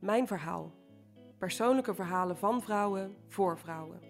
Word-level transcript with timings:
Mijn 0.00 0.26
verhaal. 0.26 0.74
Persoonlijke 1.38 1.94
verhalen 1.94 2.36
van 2.36 2.62
vrouwen 2.62 3.16
voor 3.28 3.58
vrouwen. 3.58 4.00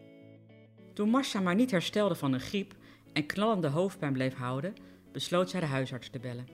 Toen 0.94 1.08
Marcia 1.08 1.40
maar 1.40 1.54
niet 1.54 1.70
herstelde 1.70 2.14
van 2.14 2.32
een 2.32 2.40
griep 2.40 2.74
en 3.12 3.26
knallende 3.26 3.68
hoofdpijn 3.68 4.12
bleef 4.12 4.34
houden, 4.34 4.74
besloot 5.12 5.50
zij 5.50 5.60
de 5.60 5.66
huisarts 5.66 6.10
te 6.10 6.18
bellen. 6.18 6.46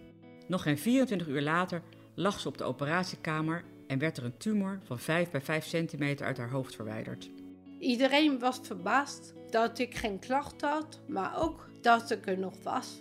Nog 0.48 0.62
geen 0.62 0.78
24 0.78 1.28
uur 1.28 1.42
later 1.42 1.82
lag 2.14 2.40
ze 2.40 2.48
op 2.48 2.58
de 2.58 2.64
operatiekamer 2.64 3.64
en 3.86 3.98
werd 3.98 4.16
er 4.16 4.24
een 4.24 4.36
tumor 4.36 4.80
van 4.84 4.98
5 4.98 5.30
bij 5.30 5.40
5 5.40 5.64
centimeter 5.64 6.26
uit 6.26 6.38
haar 6.38 6.50
hoofd 6.50 6.74
verwijderd. 6.74 7.30
Iedereen 7.78 8.38
was 8.38 8.60
verbaasd 8.62 9.34
dat 9.50 9.78
ik 9.78 9.94
geen 9.94 10.18
klachten 10.18 10.68
had, 10.68 11.00
maar 11.08 11.42
ook 11.42 11.68
dat 11.80 12.10
ik 12.10 12.26
er 12.26 12.38
nog 12.38 12.62
was. 12.62 13.00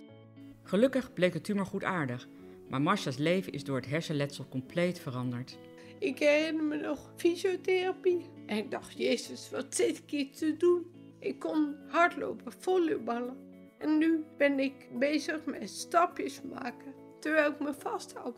Gelukkig 0.62 1.12
bleek 1.12 1.32
de 1.32 1.40
tumor 1.40 1.66
goedaardig, 1.66 2.28
maar 2.68 2.82
Marcia's 2.82 3.16
leven 3.16 3.52
is 3.52 3.64
door 3.64 3.76
het 3.76 3.86
hersenletsel 3.86 4.46
compleet 4.48 4.98
veranderd. 4.98 5.58
Ik 5.98 6.18
herinner 6.18 6.64
me 6.64 6.76
nog 6.76 7.10
fysiotherapie. 7.16 8.26
En 8.46 8.56
ik 8.56 8.70
dacht, 8.70 8.98
Jezus, 8.98 9.50
wat 9.50 9.74
zit 9.74 9.98
ik 9.98 10.10
hier 10.10 10.30
te 10.32 10.56
doen? 10.56 10.86
Ik 11.18 11.38
kon 11.38 11.76
hardlopen, 11.88 12.52
volleyballen. 12.58 13.36
En 13.78 13.98
nu 13.98 14.24
ben 14.36 14.58
ik 14.58 14.88
bezig 14.98 15.44
met 15.44 15.70
stapjes 15.70 16.42
maken, 16.42 16.94
terwijl 17.20 17.50
ik 17.50 17.60
me 17.60 17.74
vasthoud. 17.74 18.36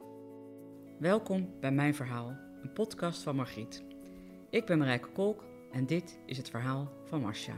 Welkom 0.98 1.50
bij 1.60 1.72
Mijn 1.72 1.94
Verhaal, 1.94 2.36
een 2.62 2.72
podcast 2.72 3.22
van 3.22 3.36
Margriet. 3.36 3.82
Ik 4.50 4.66
ben 4.66 4.78
Marijke 4.78 5.08
Kolk 5.08 5.44
en 5.72 5.86
dit 5.86 6.18
is 6.26 6.36
het 6.36 6.50
verhaal 6.50 6.92
van 7.04 7.20
Marcia. 7.20 7.54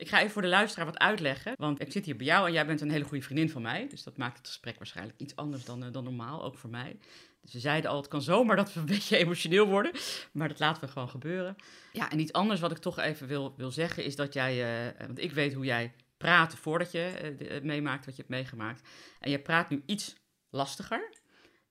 Ik 0.00 0.08
ga 0.08 0.18
even 0.18 0.30
voor 0.30 0.42
de 0.42 0.48
luisteraar 0.48 0.86
wat 0.86 0.98
uitleggen, 0.98 1.54
want 1.56 1.80
ik 1.80 1.92
zit 1.92 2.04
hier 2.04 2.16
bij 2.16 2.26
jou 2.26 2.46
en 2.46 2.52
jij 2.52 2.66
bent 2.66 2.80
een 2.80 2.90
hele 2.90 3.04
goede 3.04 3.24
vriendin 3.24 3.50
van 3.50 3.62
mij. 3.62 3.86
Dus 3.88 4.02
dat 4.02 4.16
maakt 4.16 4.38
het 4.38 4.46
gesprek 4.46 4.76
waarschijnlijk 4.76 5.18
iets 5.20 5.36
anders 5.36 5.64
dan, 5.64 5.84
uh, 5.84 5.92
dan 5.92 6.04
normaal, 6.04 6.44
ook 6.44 6.58
voor 6.58 6.70
mij. 6.70 6.98
Dus 7.42 7.52
we 7.52 7.58
zeiden 7.58 7.90
al, 7.90 7.96
het 7.96 8.08
kan 8.08 8.22
zomaar 8.22 8.56
dat 8.56 8.72
we 8.72 8.80
een 8.80 8.86
beetje 8.96 9.16
emotioneel 9.16 9.66
worden, 9.66 9.92
maar 10.32 10.48
dat 10.48 10.58
laten 10.58 10.82
we 10.82 10.88
gewoon 10.88 11.08
gebeuren. 11.08 11.56
Ja, 11.92 12.10
en 12.10 12.20
iets 12.20 12.32
anders 12.32 12.60
wat 12.60 12.70
ik 12.70 12.78
toch 12.78 12.98
even 12.98 13.26
wil, 13.26 13.54
wil 13.56 13.70
zeggen 13.70 14.04
is 14.04 14.16
dat 14.16 14.32
jij, 14.32 14.84
uh, 14.88 15.06
want 15.06 15.18
ik 15.18 15.32
weet 15.32 15.54
hoe 15.54 15.64
jij 15.64 15.92
praat 16.16 16.54
voordat 16.54 16.92
je 16.92 17.36
uh, 17.40 17.62
meemaakt 17.62 18.04
wat 18.04 18.16
je 18.16 18.22
hebt 18.22 18.34
meegemaakt. 18.34 18.88
En 19.20 19.30
je 19.30 19.38
praat 19.38 19.70
nu 19.70 19.82
iets 19.86 20.16
lastiger. 20.50 21.12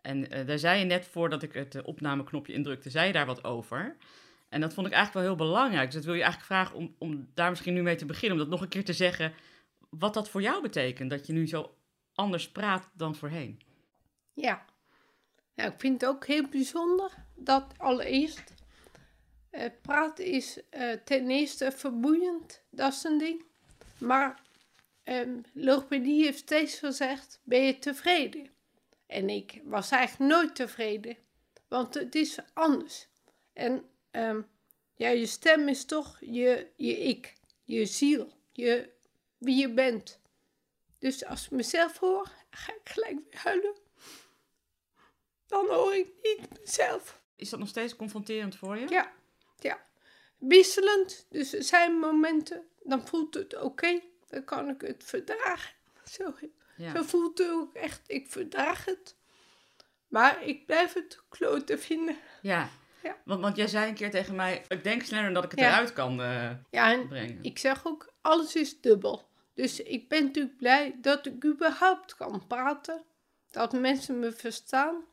En 0.02 0.46
daar 0.46 0.60
zei 0.60 0.80
je 0.80 0.86
net 0.86 1.08
voordat 1.08 1.44
ik 1.44 1.54
het 1.54 1.82
opnameknopje 1.82 2.54
indrukte, 2.54 2.90
zei 2.90 3.08
je 3.08 3.14
daar 3.14 3.26
wat 3.26 3.44
over. 3.44 3.98
En 4.50 4.62
dat 4.62 4.74
vond 4.74 4.88
ik 4.88 4.94
eigenlijk 4.94 5.26
wel 5.26 5.36
heel 5.36 5.46
belangrijk. 5.48 5.86
Dus 5.86 5.96
dat 5.96 6.06
wil 6.06 6.14
je 6.14 6.22
eigenlijk 6.22 6.52
vragen 6.52 6.76
om, 6.76 6.96
om 6.98 7.30
daar 7.34 7.50
misschien 7.50 7.74
nu 7.74 7.82
mee 7.82 7.96
te 7.96 8.06
beginnen. 8.06 8.38
Om 8.38 8.44
dat 8.44 8.52
nog 8.52 8.62
een 8.62 8.70
keer 8.70 8.86
te 8.86 8.94
zeggen. 8.94 9.34
Wat 9.90 10.14
dat 10.14 10.30
voor 10.30 10.42
jou 10.42 10.62
betekent. 10.62 11.10
Dat 11.10 11.28
je 11.28 11.34
nu 11.34 11.48
zo 11.48 11.76
anders 12.14 12.52
praat 12.52 12.90
dan 12.94 13.16
voorheen. 13.16 13.60
Ja. 14.34 14.66
ja 15.54 15.66
ik 15.66 15.80
vind 15.80 16.02
het 16.02 16.10
ook 16.10 16.26
heel 16.26 16.48
bijzonder 16.48 17.12
dat 17.36 17.74
allereerst. 17.78 18.54
Uh, 19.52 19.66
praten 19.82 20.26
is 20.26 20.60
uh, 20.72 20.92
ten 20.92 21.30
eerste 21.30 21.72
vermoeiend. 21.72 22.64
Dat 22.70 22.94
is 22.94 23.04
een 23.04 23.18
ding. 23.18 23.44
Maar 23.98 24.42
um, 25.04 25.42
logopedie 25.54 26.24
heeft 26.24 26.38
steeds 26.38 26.80
gezegd: 26.80 27.40
ben 27.44 27.62
je 27.62 27.80
tevreden? 27.80 28.50
En 29.06 29.30
ik 29.30 29.62
was 29.64 29.92
eigenlijk 29.92 30.32
nooit 30.32 30.56
tevreden. 30.56 31.18
Want 31.68 31.94
het 31.94 32.16
is 32.16 32.40
anders. 32.54 33.08
En 33.54 33.84
um, 34.12 34.48
ja, 34.96 35.10
je 35.10 35.26
stem 35.26 35.68
is 35.68 35.86
toch 35.86 36.18
je, 36.20 36.68
je 36.76 36.98
ik, 36.98 37.34
je 37.64 37.86
ziel, 37.86 38.34
je, 38.52 38.90
wie 39.38 39.56
je 39.56 39.74
bent. 39.74 40.20
Dus 41.00 41.26
als 41.26 41.46
ik 41.46 41.52
mezelf 41.52 41.98
hoor, 41.98 42.32
ga 42.50 42.74
ik 42.74 42.90
gelijk 42.90 43.16
weer 43.30 43.42
huilen. 43.42 43.76
Dan 45.48 45.68
hoor 45.68 45.96
ik 45.96 46.08
niet 46.22 46.60
mezelf. 46.60 47.22
Is 47.36 47.50
dat 47.50 47.60
nog 47.60 47.70
steeds 47.70 47.96
confronterend 47.96 48.56
voor 48.56 48.78
je? 48.78 48.88
Ja, 48.90 49.12
ja. 49.60 49.86
Wisselend. 50.38 51.26
Dus 51.30 51.54
er 51.54 51.64
zijn 51.64 51.94
momenten, 51.94 52.68
dan 52.84 53.08
voelt 53.08 53.34
het 53.34 53.62
oké. 53.62 54.00
Dan 54.28 54.44
kan 54.44 54.70
ik 54.70 54.82
het 54.82 55.04
verdragen. 55.04 55.76
Zo, 56.04 56.34
ja. 56.78 56.96
zo 56.96 57.04
voelt 57.04 57.38
het 57.38 57.50
ook 57.50 57.74
echt, 57.74 58.02
ik 58.08 58.28
verdraag 58.28 58.86
het. 58.86 59.16
Maar 60.08 60.44
ik 60.44 60.66
blijf 60.66 60.94
het 60.94 61.22
kloten 61.30 61.80
vinden. 61.80 62.18
Ja, 62.42 62.70
ja. 63.04 63.18
Want, 63.26 63.42
want 63.42 63.56
jij 63.56 63.68
zei 63.68 63.90
een 63.90 63.96
keer 63.96 64.12
tegen 64.12 64.36
mij, 64.36 64.66
ik 64.68 64.84
denk 64.84 65.04
sneller 65.04 65.34
dat 65.34 65.44
ik 65.44 65.52
het 65.52 65.60
eruit 65.60 65.94
kan 65.94 66.22
uh, 66.22 66.52
ja, 66.70 66.92
en 66.92 67.08
brengen. 67.08 67.40
Ik 67.42 67.60
zeg 67.60 67.88
ook, 67.88 68.14
alles 68.22 68.56
is 68.56 68.82
dubbel. 68.82 69.28
Dus 69.54 69.84
ik 69.84 70.10
ben 70.10 70.24
natuurlijk 70.24 70.58
blij 70.58 70.96
dat 71.02 71.26
ik 71.26 71.46
überhaupt 71.46 72.16
kan 72.16 72.48
praten. 72.48 73.04
Dat 73.52 73.74
mensen 73.74 74.20
me 74.20 74.32
verstaan. 74.32 75.04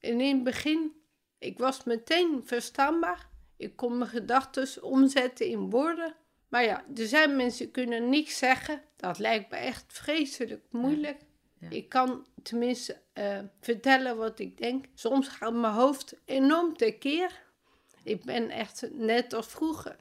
En 0.00 0.20
in 0.20 0.34
het 0.34 0.44
begin, 0.44 0.92
ik 1.38 1.58
was 1.58 1.84
meteen 1.84 2.42
verstaanbaar. 2.44 3.28
Ik 3.56 3.76
kon 3.76 3.98
mijn 3.98 4.10
gedachten 4.10 4.82
omzetten 4.82 5.46
in 5.46 5.70
woorden. 5.70 6.14
Maar 6.48 6.64
ja, 6.64 6.84
er 6.96 7.06
zijn 7.06 7.36
mensen 7.36 7.64
die 7.64 7.72
kunnen 7.72 8.08
niks 8.08 8.38
zeggen. 8.38 8.82
Dat 8.96 9.18
lijkt 9.18 9.50
me 9.50 9.56
echt 9.56 9.84
vreselijk 9.86 10.64
moeilijk. 10.70 11.20
Ja. 11.20 11.26
Ik 11.68 11.88
kan 11.88 12.26
tenminste 12.42 12.96
uh, 13.14 13.38
vertellen 13.60 14.16
wat 14.16 14.38
ik 14.38 14.58
denk. 14.58 14.84
Soms 14.94 15.28
gaat 15.28 15.52
mijn 15.52 15.72
hoofd 15.72 16.14
enorm 16.24 16.76
tekeer. 16.76 17.42
Ik 18.02 18.24
ben 18.24 18.50
echt 18.50 18.88
net 18.92 19.32
als 19.32 19.46
vroeger. 19.46 19.96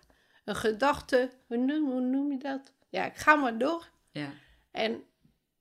Een 0.45 0.55
gedachte, 0.55 1.29
hoe 1.47 1.57
noem, 1.57 1.91
hoe 1.91 2.01
noem 2.01 2.31
je 2.31 2.37
dat? 2.37 2.73
Ja, 2.89 3.05
ik 3.05 3.15
ga 3.15 3.35
maar 3.35 3.57
door. 3.57 3.89
Ja. 4.11 4.29
En 4.71 5.03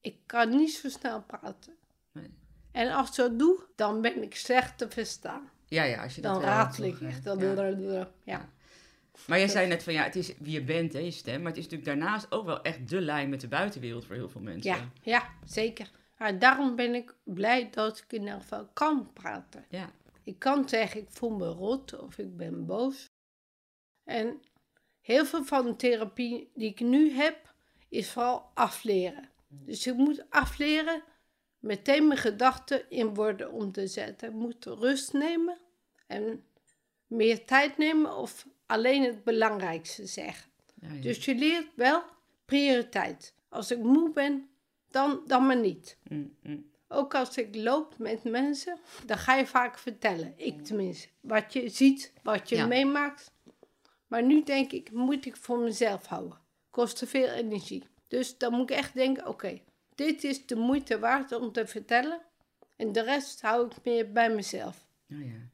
ik 0.01 0.17
kan 0.27 0.49
niet 0.49 0.73
zo 0.73 0.89
snel 0.89 1.23
praten. 1.23 1.75
Nee. 2.13 2.31
En 2.73 2.91
als 2.91 3.09
ik 3.09 3.15
zo 3.15 3.37
doe, 3.37 3.67
dan 3.77 4.01
ben 4.01 4.23
ik 4.23 4.35
slecht 4.35 4.79
te 4.79 4.91
verstaan. 4.91 5.51
Ja, 5.67 5.83
ja, 5.83 6.03
als 6.03 6.15
je 6.15 6.21
dat 6.21 6.35
Dan 6.35 6.43
ratel 6.43 6.85
ik 6.85 7.01
echt. 7.01 7.25
Dan 7.25 7.39
ja. 7.39 8.11
ja. 8.25 8.49
Maar 9.27 9.39
jij 9.39 9.49
zei 9.49 9.67
net 9.67 9.83
van 9.83 9.93
ja, 9.93 10.03
het 10.03 10.17
is 10.17 10.35
wie 10.39 10.53
je 10.53 10.65
bent, 10.65 10.93
hè, 10.93 10.99
je 10.99 11.11
stem. 11.11 11.39
Maar 11.43 11.51
het 11.51 11.57
is 11.57 11.69
natuurlijk 11.69 11.91
daarnaast 11.91 12.33
ook 12.33 12.45
wel 12.45 12.63
echt 12.63 12.89
de 12.89 13.01
lijn 13.01 13.29
met 13.29 13.41
de 13.41 13.49
buitenwereld 13.49 14.05
voor 14.05 14.15
heel 14.15 14.29
veel 14.29 14.41
mensen. 14.41 14.71
Ja, 14.71 14.91
ja 15.03 15.29
zeker. 15.45 15.91
Maar 16.19 16.39
daarom 16.39 16.77
ben 16.77 16.95
ik 16.95 17.15
blij 17.25 17.71
dat 17.71 17.99
ik 17.99 18.13
in 18.13 18.21
ieder 18.21 18.41
geval 18.41 18.69
kan 18.73 19.13
praten. 19.13 19.65
Ja. 19.69 19.91
Ik 20.25 20.39
kan 20.39 20.69
zeggen, 20.69 21.01
ik 21.01 21.11
voel 21.11 21.31
me 21.31 21.47
rot 21.47 21.99
of 21.99 22.19
ik 22.19 22.37
ben 22.37 22.67
boos. 22.67 23.11
En 24.05 24.43
heel 25.01 25.27
veel 25.27 25.45
van 25.45 25.65
de 25.65 25.77
therapie 25.77 26.51
die 26.55 26.71
ik 26.71 26.81
nu 26.81 27.13
heb, 27.13 27.55
is 27.89 28.11
vooral 28.11 28.51
afleren. 28.55 29.29
Dus 29.49 29.87
ik 29.87 29.95
moet 29.95 30.25
afleren 30.31 31.03
meteen 31.59 32.07
mijn 32.07 32.21
gedachten 32.21 32.91
in 32.91 33.15
woorden 33.15 33.53
om 33.53 33.73
te 33.73 33.87
zetten. 33.87 34.29
Ik 34.29 34.35
moet 34.35 34.65
rust 34.65 35.13
nemen 35.13 35.59
en 36.07 36.45
meer 37.07 37.45
tijd 37.45 37.79
nemen 37.79 38.17
of 38.17 38.47
alleen 38.71 39.03
het 39.03 39.25
belangrijkste 39.25 40.07
zeggen. 40.07 40.51
Ja, 40.75 40.93
ja. 40.93 41.01
Dus 41.01 41.25
je 41.25 41.35
leert 41.35 41.69
wel 41.75 42.03
prioriteit. 42.45 43.35
Als 43.49 43.71
ik 43.71 43.79
moe 43.79 44.11
ben, 44.13 44.49
dan, 44.91 45.21
dan 45.27 45.47
maar 45.47 45.59
niet. 45.61 45.97
Mm, 46.09 46.37
mm. 46.43 46.71
Ook 46.89 47.15
als 47.15 47.37
ik 47.37 47.55
loop 47.55 47.99
met 47.99 48.25
mensen, 48.25 48.79
dan 49.07 49.19
ga 49.19 49.35
je 49.35 49.47
vaak 49.47 49.79
vertellen. 49.79 50.33
Ik 50.37 50.65
tenminste. 50.65 51.09
Wat 51.21 51.53
je 51.53 51.69
ziet, 51.69 52.13
wat 52.23 52.49
je 52.49 52.67
meemaakt. 52.67 53.33
Maar 54.07 54.23
nu 54.23 54.43
denk 54.43 54.73
ik, 54.73 54.93
moet 54.93 55.27
ik 55.27 55.37
voor 55.37 55.59
mezelf 55.59 56.07
houden. 56.07 56.39
Kost 56.71 56.97
te 56.97 57.07
veel 57.07 57.29
energie. 57.29 57.85
Dus 58.09 58.39
dan 58.39 58.53
moet 58.53 58.71
ik 58.71 58.77
echt 58.77 58.95
denken, 58.95 59.27
oké, 59.27 59.61
dit 59.95 60.25
is 60.25 60.47
de 60.47 60.57
moeite 60.57 60.99
waard 60.99 61.33
om 61.33 61.53
te 61.53 61.67
vertellen. 61.67 62.21
En 62.77 62.93
de 62.93 63.03
rest 63.03 63.41
hou 63.41 63.67
ik 63.67 63.85
meer 63.85 64.13
bij 64.13 64.31
mezelf. 64.31 64.87
Oh 65.13 65.25
ja. 65.25 65.49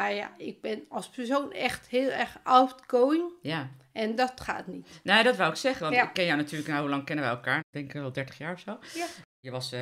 Maar 0.00 0.14
ja, 0.14 0.34
ik 0.36 0.60
ben 0.60 0.84
als 0.88 1.08
persoon 1.08 1.52
echt 1.52 1.88
heel 1.88 2.10
erg 2.10 2.38
outgoing. 2.42 3.32
Ja. 3.42 3.70
En 3.92 4.14
dat 4.14 4.40
gaat 4.40 4.66
niet. 4.66 4.88
Nee, 5.02 5.22
dat 5.22 5.36
wou 5.36 5.50
ik 5.50 5.56
zeggen. 5.56 5.90
Want 5.90 6.02
ik 6.02 6.12
ken 6.12 6.24
jou 6.24 6.36
natuurlijk, 6.36 6.68
nou, 6.68 6.80
hoe 6.80 6.90
lang 6.90 7.04
kennen 7.04 7.24
wij 7.24 7.34
elkaar? 7.34 7.58
Ik 7.58 7.64
denk 7.70 7.92
wel 7.92 8.12
30 8.12 8.38
jaar 8.38 8.52
of 8.52 8.60
zo. 8.60 8.78
Ja. 8.94 9.06
Je 9.40 9.50
was 9.50 9.72
uh, 9.72 9.80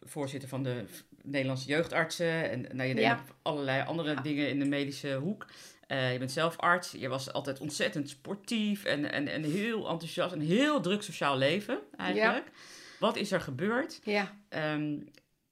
voorzitter 0.00 0.48
van 0.48 0.62
de 0.62 0.84
Nederlandse 1.22 1.68
jeugdartsen. 1.68 2.50
En 2.50 2.60
nou, 2.60 2.88
je 2.88 2.94
deed 2.94 3.04
ja. 3.04 3.24
allerlei 3.42 3.86
andere 3.86 4.20
dingen 4.22 4.48
in 4.48 4.58
de 4.58 4.64
medische 4.64 5.14
hoek. 5.14 5.46
Uh, 5.88 6.12
je 6.12 6.18
bent 6.18 6.32
zelf 6.32 6.56
arts. 6.56 6.92
Je 6.92 7.08
was 7.08 7.32
altijd 7.32 7.60
ontzettend 7.60 8.08
sportief 8.08 8.84
en, 8.84 9.12
en, 9.12 9.28
en 9.28 9.44
heel 9.44 9.88
enthousiast. 9.88 10.34
Een 10.34 10.40
heel 10.40 10.80
druk 10.80 11.02
sociaal 11.02 11.36
leven 11.36 11.78
eigenlijk. 11.96 12.50
Wat 12.98 13.16
is 13.16 13.32
er 13.32 13.40
gebeurd? 13.40 14.00
Ja. 14.04 14.36
Um, 14.48 15.04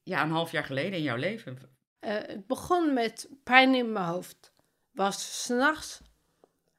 ja, 0.02 0.22
een 0.22 0.30
half 0.30 0.52
jaar 0.52 0.64
geleden 0.64 0.92
in 0.92 1.02
jouw 1.02 1.16
leven. 1.16 1.58
Uh, 2.04 2.10
het 2.10 2.46
begon 2.46 2.92
met 2.92 3.28
pijn 3.42 3.74
in 3.74 3.92
mijn 3.92 4.06
hoofd. 4.06 4.52
Was 4.90 5.42
s'nachts. 5.42 6.00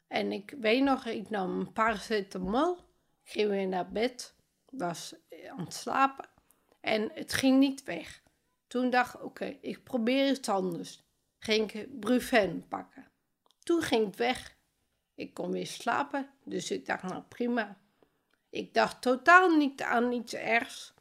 En 0.07 0.31
ik 0.31 0.55
weet 0.59 0.83
nog, 0.83 1.05
ik 1.05 1.29
nam 1.29 1.59
een 1.59 1.73
paracetamol. 1.73 2.77
Ging 3.23 3.49
weer 3.49 3.67
naar 3.67 3.89
bed. 3.91 4.35
Was 4.69 5.15
aan 5.49 5.59
het 5.59 5.73
slapen. 5.73 6.29
En 6.79 7.11
het 7.13 7.33
ging 7.33 7.59
niet 7.59 7.83
weg. 7.83 8.21
Toen 8.67 8.89
dacht 8.89 9.13
ik, 9.13 9.23
oké, 9.23 9.57
ik 9.61 9.83
probeer 9.83 10.29
iets 10.29 10.49
anders. 10.49 11.03
Ging 11.37 11.71
ik 11.71 11.99
Brufen 11.99 12.67
pakken. 12.67 13.11
Toen 13.63 13.81
ging 13.81 14.05
het 14.05 14.15
weg. 14.15 14.57
Ik 15.15 15.33
kon 15.33 15.51
weer 15.51 15.67
slapen. 15.67 16.29
Dus 16.43 16.71
ik 16.71 16.85
dacht, 16.85 17.03
nou 17.03 17.23
prima. 17.23 17.77
Ik 18.49 18.73
dacht 18.73 19.01
totaal 19.01 19.57
niet 19.57 19.81
aan 19.81 20.11
iets 20.11 20.33
ergs. 20.33 20.93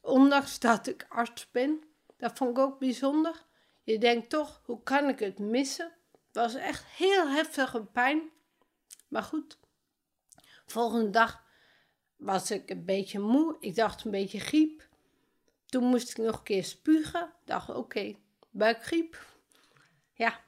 Ondanks 0.00 0.58
dat 0.58 0.86
ik 0.86 1.06
arts 1.08 1.50
ben. 1.50 1.82
Dat 2.16 2.36
vond 2.36 2.50
ik 2.50 2.58
ook 2.58 2.78
bijzonder. 2.78 3.43
Je 3.84 3.98
denkt 3.98 4.30
toch, 4.30 4.62
hoe 4.64 4.82
kan 4.82 5.08
ik 5.08 5.18
het 5.18 5.38
missen? 5.38 5.92
Het 6.12 6.36
was 6.36 6.54
echt 6.54 6.84
heel 6.84 7.28
heftige 7.28 7.84
pijn. 7.84 8.30
Maar 9.08 9.22
goed, 9.22 9.58
volgende 10.66 11.10
dag 11.10 11.42
was 12.16 12.50
ik 12.50 12.70
een 12.70 12.84
beetje 12.84 13.18
moe. 13.18 13.56
Ik 13.60 13.74
dacht 13.74 14.04
een 14.04 14.10
beetje 14.10 14.40
griep. 14.40 14.88
Toen 15.66 15.84
moest 15.84 16.10
ik 16.10 16.16
nog 16.16 16.36
een 16.36 16.42
keer 16.42 16.64
spugen. 16.64 17.32
Dacht, 17.44 17.68
oké, 17.68 18.16
buikgriep. 18.50 19.26
Ja, 20.12 20.40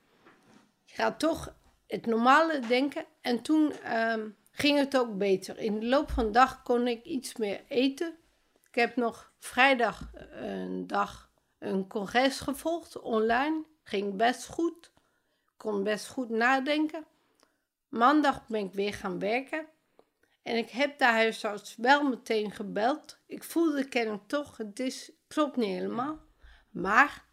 je 0.84 0.94
gaat 0.94 1.18
toch 1.18 1.56
het 1.86 2.06
normale 2.06 2.58
denken. 2.58 3.04
En 3.20 3.42
toen 3.42 3.72
ehm, 3.72 4.28
ging 4.50 4.78
het 4.78 4.98
ook 4.98 5.18
beter. 5.18 5.58
In 5.58 5.80
de 5.80 5.86
loop 5.86 6.10
van 6.10 6.24
de 6.24 6.30
dag 6.30 6.62
kon 6.62 6.86
ik 6.86 7.04
iets 7.04 7.36
meer 7.36 7.64
eten. 7.68 8.16
Ik 8.68 8.74
heb 8.74 8.96
nog 8.96 9.32
vrijdag 9.38 10.10
een 10.30 10.86
dag 10.86 11.25
een 11.66 11.86
congres 11.86 12.40
gevolgd 12.40 13.00
online. 13.00 13.64
Ging 13.82 14.16
best 14.16 14.46
goed. 14.46 14.92
Kon 15.56 15.82
best 15.82 16.08
goed 16.08 16.28
nadenken. 16.28 17.06
Maandag 17.88 18.46
ben 18.46 18.64
ik 18.64 18.72
weer 18.72 18.94
gaan 18.94 19.18
werken. 19.18 19.66
En 20.42 20.56
ik 20.56 20.70
heb 20.70 20.98
de 20.98 21.04
huisarts 21.04 21.76
wel 21.76 22.02
meteen 22.02 22.50
gebeld. 22.50 23.18
Ik 23.26 23.44
voelde 23.44 23.88
kennelijk 23.88 24.28
toch, 24.28 24.56
het 24.56 24.80
is, 24.80 25.12
klopt 25.28 25.56
niet 25.56 25.68
helemaal. 25.68 26.20
Maar 26.70 27.24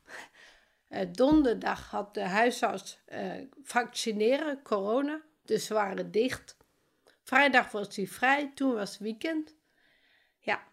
eh, 0.87 1.07
donderdag 1.11 1.89
had 1.89 2.13
de 2.13 2.21
huisarts 2.21 2.99
eh, 3.05 3.31
vaccineren, 3.63 4.61
corona. 4.61 5.21
Dus 5.43 5.65
ze 5.65 5.73
waren 5.73 6.11
dicht. 6.11 6.57
Vrijdag 7.23 7.71
was 7.71 7.95
hij 7.95 8.07
vrij, 8.07 8.51
toen 8.55 8.73
was 8.73 8.97
weekend. 8.97 9.55
Ja, 10.39 10.63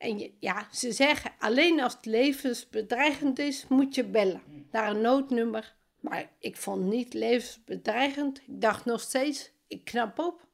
en 0.00 0.32
ja, 0.38 0.66
ze 0.72 0.92
zeggen 0.92 1.32
alleen 1.38 1.80
als 1.80 1.92
het 1.92 2.04
levensbedreigend 2.04 3.38
is, 3.38 3.66
moet 3.68 3.94
je 3.94 4.04
bellen 4.04 4.42
naar 4.70 4.90
een 4.90 5.00
noodnummer. 5.00 5.74
Maar 6.00 6.30
ik 6.38 6.56
vond 6.56 6.82
het 6.82 6.92
niet 6.92 7.14
levensbedreigend. 7.14 8.38
Ik 8.38 8.60
dacht 8.60 8.84
nog 8.84 9.00
steeds, 9.00 9.50
ik 9.66 9.84
knap 9.84 10.18
op. 10.18 10.46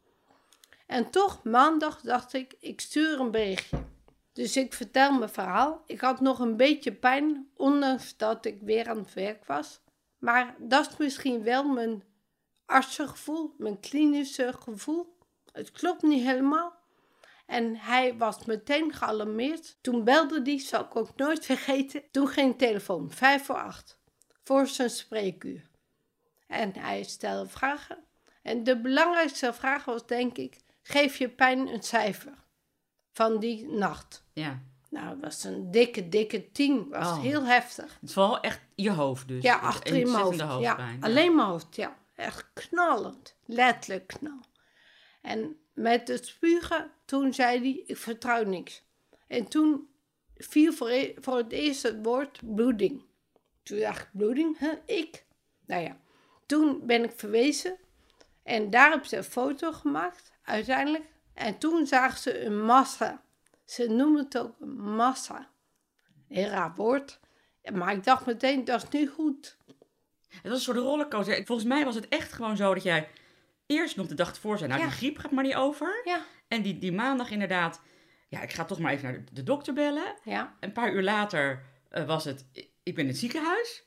En 0.87 1.11
toch, 1.11 1.45
maandag 1.45 2.01
dacht 2.01 2.33
ik, 2.33 2.55
ik 2.61 2.81
stuur 2.81 3.21
een 3.21 3.31
berichtje. 3.31 3.79
Dus 4.33 4.57
ik 4.57 4.73
vertel 4.73 5.13
mijn 5.13 5.31
verhaal. 5.31 5.83
Ik 5.87 6.01
had 6.01 6.21
nog 6.21 6.39
een 6.39 6.57
beetje 6.57 6.93
pijn, 6.93 7.51
ondanks 7.57 8.17
dat 8.17 8.45
ik 8.45 8.61
weer 8.61 8.89
aan 8.89 8.99
het 8.99 9.15
werk 9.15 9.45
was. 9.45 9.81
Maar 10.19 10.57
dat 10.59 10.91
is 10.91 10.97
misschien 10.97 11.43
wel 11.43 11.65
mijn 11.69 12.03
artsengevoel, 12.65 13.55
mijn 13.59 13.81
klinische 13.81 14.53
gevoel. 14.59 15.17
Het 15.53 15.73
klopt 15.73 16.03
niet 16.03 16.25
helemaal. 16.25 16.85
En 17.47 17.77
hij 17.77 18.17
was 18.17 18.45
meteen 18.45 18.93
gealarmeerd. 18.93 19.79
Toen 19.81 20.05
belde 20.05 20.41
hij, 20.45 20.59
zal 20.59 20.81
ik 20.81 20.97
ook 20.97 21.17
nooit 21.17 21.45
vergeten. 21.53 22.03
Toen 22.11 22.29
ging 22.29 22.51
de 22.51 22.57
telefoon, 22.57 23.11
vijf 23.11 23.45
voor 23.45 23.63
acht, 23.63 23.99
voor 24.43 24.67
zijn 24.67 24.91
spreekuur. 24.91 25.71
En 26.47 26.73
hij 26.79 27.03
stelde 27.03 27.49
vragen. 27.49 27.99
En 28.43 28.65
de 28.65 28.81
belangrijkste 28.81 29.53
vraag 29.53 29.85
was, 29.85 30.07
denk 30.07 30.37
ik, 30.39 30.57
geef 30.83 31.17
je 31.17 31.29
pijn 31.29 31.69
een 31.69 31.83
cijfer 31.83 32.45
van 33.13 33.39
die 33.39 33.69
nacht. 33.69 34.25
Ja. 34.33 34.63
Nou, 34.91 35.09
het 35.09 35.21
was 35.21 35.45
een 35.45 35.71
dikke, 35.71 36.09
dikke 36.09 36.53
tien. 36.53 36.89
was 36.89 37.07
Oh. 37.07 37.21
heel 37.21 37.45
heftig. 37.45 37.99
Het 38.01 38.13
vooral 38.13 38.41
echt 38.41 38.61
je 38.75 38.91
hoofd 38.91 39.29
dus. 39.29 39.43
Ja, 39.43 39.59
achter 39.59 39.95
in 39.95 40.11
mijn 40.11 40.23
hoofd. 40.23 40.61
Ja, 40.61 40.97
alleen 41.01 41.35
mijn 41.35 41.49
hoofd, 41.49 41.77
ja. 41.77 41.97
Echt 42.15 42.51
knallend. 42.53 43.37
Letterlijk 43.45 44.07
knal. 44.07 44.41
En 45.23 45.57
met 45.77 46.09
het 46.09 46.27
spugen, 46.27 46.91
toen 47.05 47.35
zei 47.35 47.59
hij, 47.59 47.83
ik 47.87 47.97
vertrouw 47.97 48.45
niks. 48.45 48.83
En 49.27 49.49
toen 49.49 49.89
viel 50.37 50.73
voor, 50.73 50.89
e- 50.89 51.15
voor 51.19 51.37
het 51.37 51.53
eerst 51.53 51.83
het 51.83 51.99
woord 52.03 52.41
bloeding. 52.55 53.05
Toen 53.63 53.79
dacht 53.79 54.03
ik, 54.03 54.09
bloeding? 54.13 54.59
Ik? 54.87 55.25
Nou 55.67 55.83
ja, 55.83 55.97
toen 56.47 56.87
ben 56.87 57.05
ik 57.05 57.13
verwezen. 57.17 57.77
En 58.43 58.71
daar 58.71 58.91
hebben 58.91 59.09
ze 59.09 59.17
een 59.17 59.25
foto 59.25 59.73
gemaakt, 59.73 60.33
uiteindelijk. 60.43 61.05
En 61.35 61.59
toen 61.59 61.87
zagen 61.87 62.19
ze 62.19 62.45
een 62.45 62.65
massa. 62.65 63.23
Ze 63.65 63.89
noemen 63.89 64.25
het 64.25 64.39
ook 64.39 64.59
massa. 64.77 65.51
Een 66.29 66.49
raar 66.49 66.75
woord. 66.75 67.21
Maar 67.73 67.93
ik 67.93 68.05
dacht 68.05 68.27
meteen, 68.27 68.65
dat 68.65 68.83
is 68.83 68.89
niet 68.89 69.11
goed. 69.11 69.57
Het 70.29 70.43
was 70.43 70.53
een 70.53 70.61
soort 70.61 70.77
rollercoaster. 70.77 71.47
Volgens 71.47 71.69
mij 71.69 71.85
was 71.85 71.95
het 71.95 72.09
echt 72.09 72.33
gewoon 72.33 72.57
zo 72.57 72.75
dat 72.75 72.83
jij 72.83 73.09
eerst 73.67 73.97
nog 73.97 74.07
de 74.07 74.15
dag 74.15 74.31
ervoor 74.31 74.59
zei, 74.59 74.69
nou 74.71 74.81
Ja. 74.83 74.87
die 74.89 74.97
griep 74.97 75.19
gaat 75.19 75.31
maar 75.31 75.45
niet 75.45 75.55
over. 75.55 76.01
Ja, 76.05 76.21
En 76.49 76.63
die, 76.63 76.79
die 76.79 76.93
maandag 76.93 77.31
inderdaad, 77.31 77.81
ja 78.29 78.41
ik 78.43 78.53
ga 78.53 78.65
toch 78.65 78.79
maar 78.79 78.93
even 78.93 79.05
naar 79.05 79.25
de, 79.25 79.33
de 79.33 79.43
dokter 79.43 79.75
bellen. 79.75 80.15
ja, 80.25 80.55
Een 80.61 80.73
paar 80.73 80.93
uur 80.93 81.03
later 81.03 81.63
eh, 81.91 82.05
was 82.07 82.25
het, 82.25 82.45
ik 82.83 82.95
ben 82.95 83.05
in 83.05 83.11
het 83.11 83.19
ziekenhuis. 83.19 83.83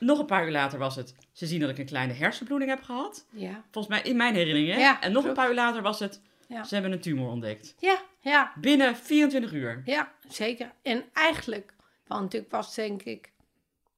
Nog 0.00 0.18
een 0.18 0.26
paar 0.26 0.44
uur 0.44 0.50
later 0.52 0.78
was 0.78 0.96
het, 0.96 1.14
ze 1.32 1.46
zien 1.46 1.60
dat 1.60 1.70
ik 1.70 1.78
een 1.78 1.86
kleine 1.86 2.12
hersenbloeding 2.12 2.70
heb 2.70 2.82
gehad. 2.82 3.26
ja. 3.30 3.64
Volgens 3.70 3.94
mij 3.94 4.10
in 4.10 4.16
mijn 4.16 4.34
herinneringen. 4.34 4.78
Ja, 4.78 5.00
en 5.00 5.12
nog 5.12 5.22
klopt. 5.22 5.26
een 5.38 5.42
paar 5.42 5.48
uur 5.50 5.56
later 5.56 5.82
was 5.82 5.98
het, 5.98 6.20
Ja. 6.48 6.64
ze 6.64 6.74
hebben 6.74 6.92
een 6.92 7.00
tumor 7.00 7.30
ontdekt. 7.30 7.74
Ja, 7.78 8.02
ja, 8.20 8.52
Binnen 8.60 8.96
24 8.96 9.52
uur. 9.52 9.82
ja, 9.84 10.12
zeker. 10.28 10.72
En 10.82 11.04
eigenlijk, 11.12 11.74
want 12.06 12.34
ik 12.34 12.44
was 12.50 12.74
denk 12.74 13.02
ik 13.02 13.32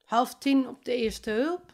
half 0.05 0.35
tien 0.39 0.69
op 0.69 0.85
de 0.85 0.95
eerste 0.95 1.31
hulp. 1.31 1.73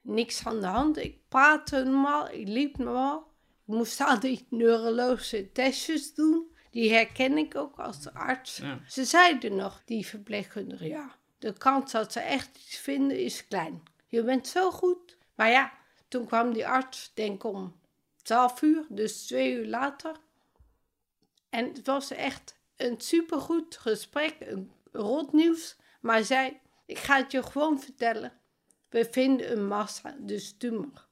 Niks 0.00 0.46
aan 0.46 0.60
de 0.60 0.66
hand. 0.66 0.96
Ik 0.96 1.18
praatte 1.28 1.82
normaal, 1.82 2.28
ik 2.28 2.48
liep 2.48 2.78
normaal. 2.78 3.32
Ik 3.66 3.74
moest 3.74 4.00
al 4.06 4.20
die 4.20 4.46
neurologische 4.50 5.52
testjes 5.52 6.14
doen. 6.14 6.48
Die 6.70 6.92
herken 6.92 7.38
ik 7.38 7.56
ook 7.56 7.78
als 7.78 8.12
arts. 8.12 8.56
Ja. 8.56 8.80
Ze 8.88 9.04
zeiden 9.04 9.56
nog, 9.56 9.82
die 9.84 10.06
verpleegkundige, 10.06 10.88
ja, 10.88 11.16
de 11.38 11.52
kans 11.52 11.92
dat 11.92 12.12
ze 12.12 12.20
echt 12.20 12.56
iets 12.56 12.76
vinden 12.76 13.18
is 13.18 13.46
klein. 13.46 13.82
Je 14.06 14.22
bent 14.22 14.48
zo 14.48 14.70
goed. 14.70 15.16
Maar 15.34 15.50
ja, 15.50 15.72
toen 16.08 16.26
kwam 16.26 16.52
die 16.52 16.66
arts, 16.66 17.10
denk 17.14 17.34
ik 17.34 17.44
om 17.44 17.80
12 18.22 18.62
uur, 18.62 18.86
dus 18.88 19.26
twee 19.26 19.52
uur 19.52 19.66
later. 19.66 20.16
En 21.50 21.64
het 21.64 21.86
was 21.86 22.10
echt 22.10 22.56
een 22.76 23.00
supergoed 23.00 23.76
gesprek, 23.76 24.36
een 24.38 24.72
rot 24.92 25.32
nieuws. 25.32 25.76
Maar 26.00 26.14
hij 26.14 26.24
zei, 26.24 26.60
ik 26.86 26.98
ga 26.98 27.16
het 27.16 27.32
je 27.32 27.42
gewoon 27.42 27.80
vertellen. 27.80 28.32
We 28.90 29.08
vinden 29.10 29.52
een 29.52 29.66
massa, 29.66 30.16
dus 30.18 30.54
tumor. 30.58 31.06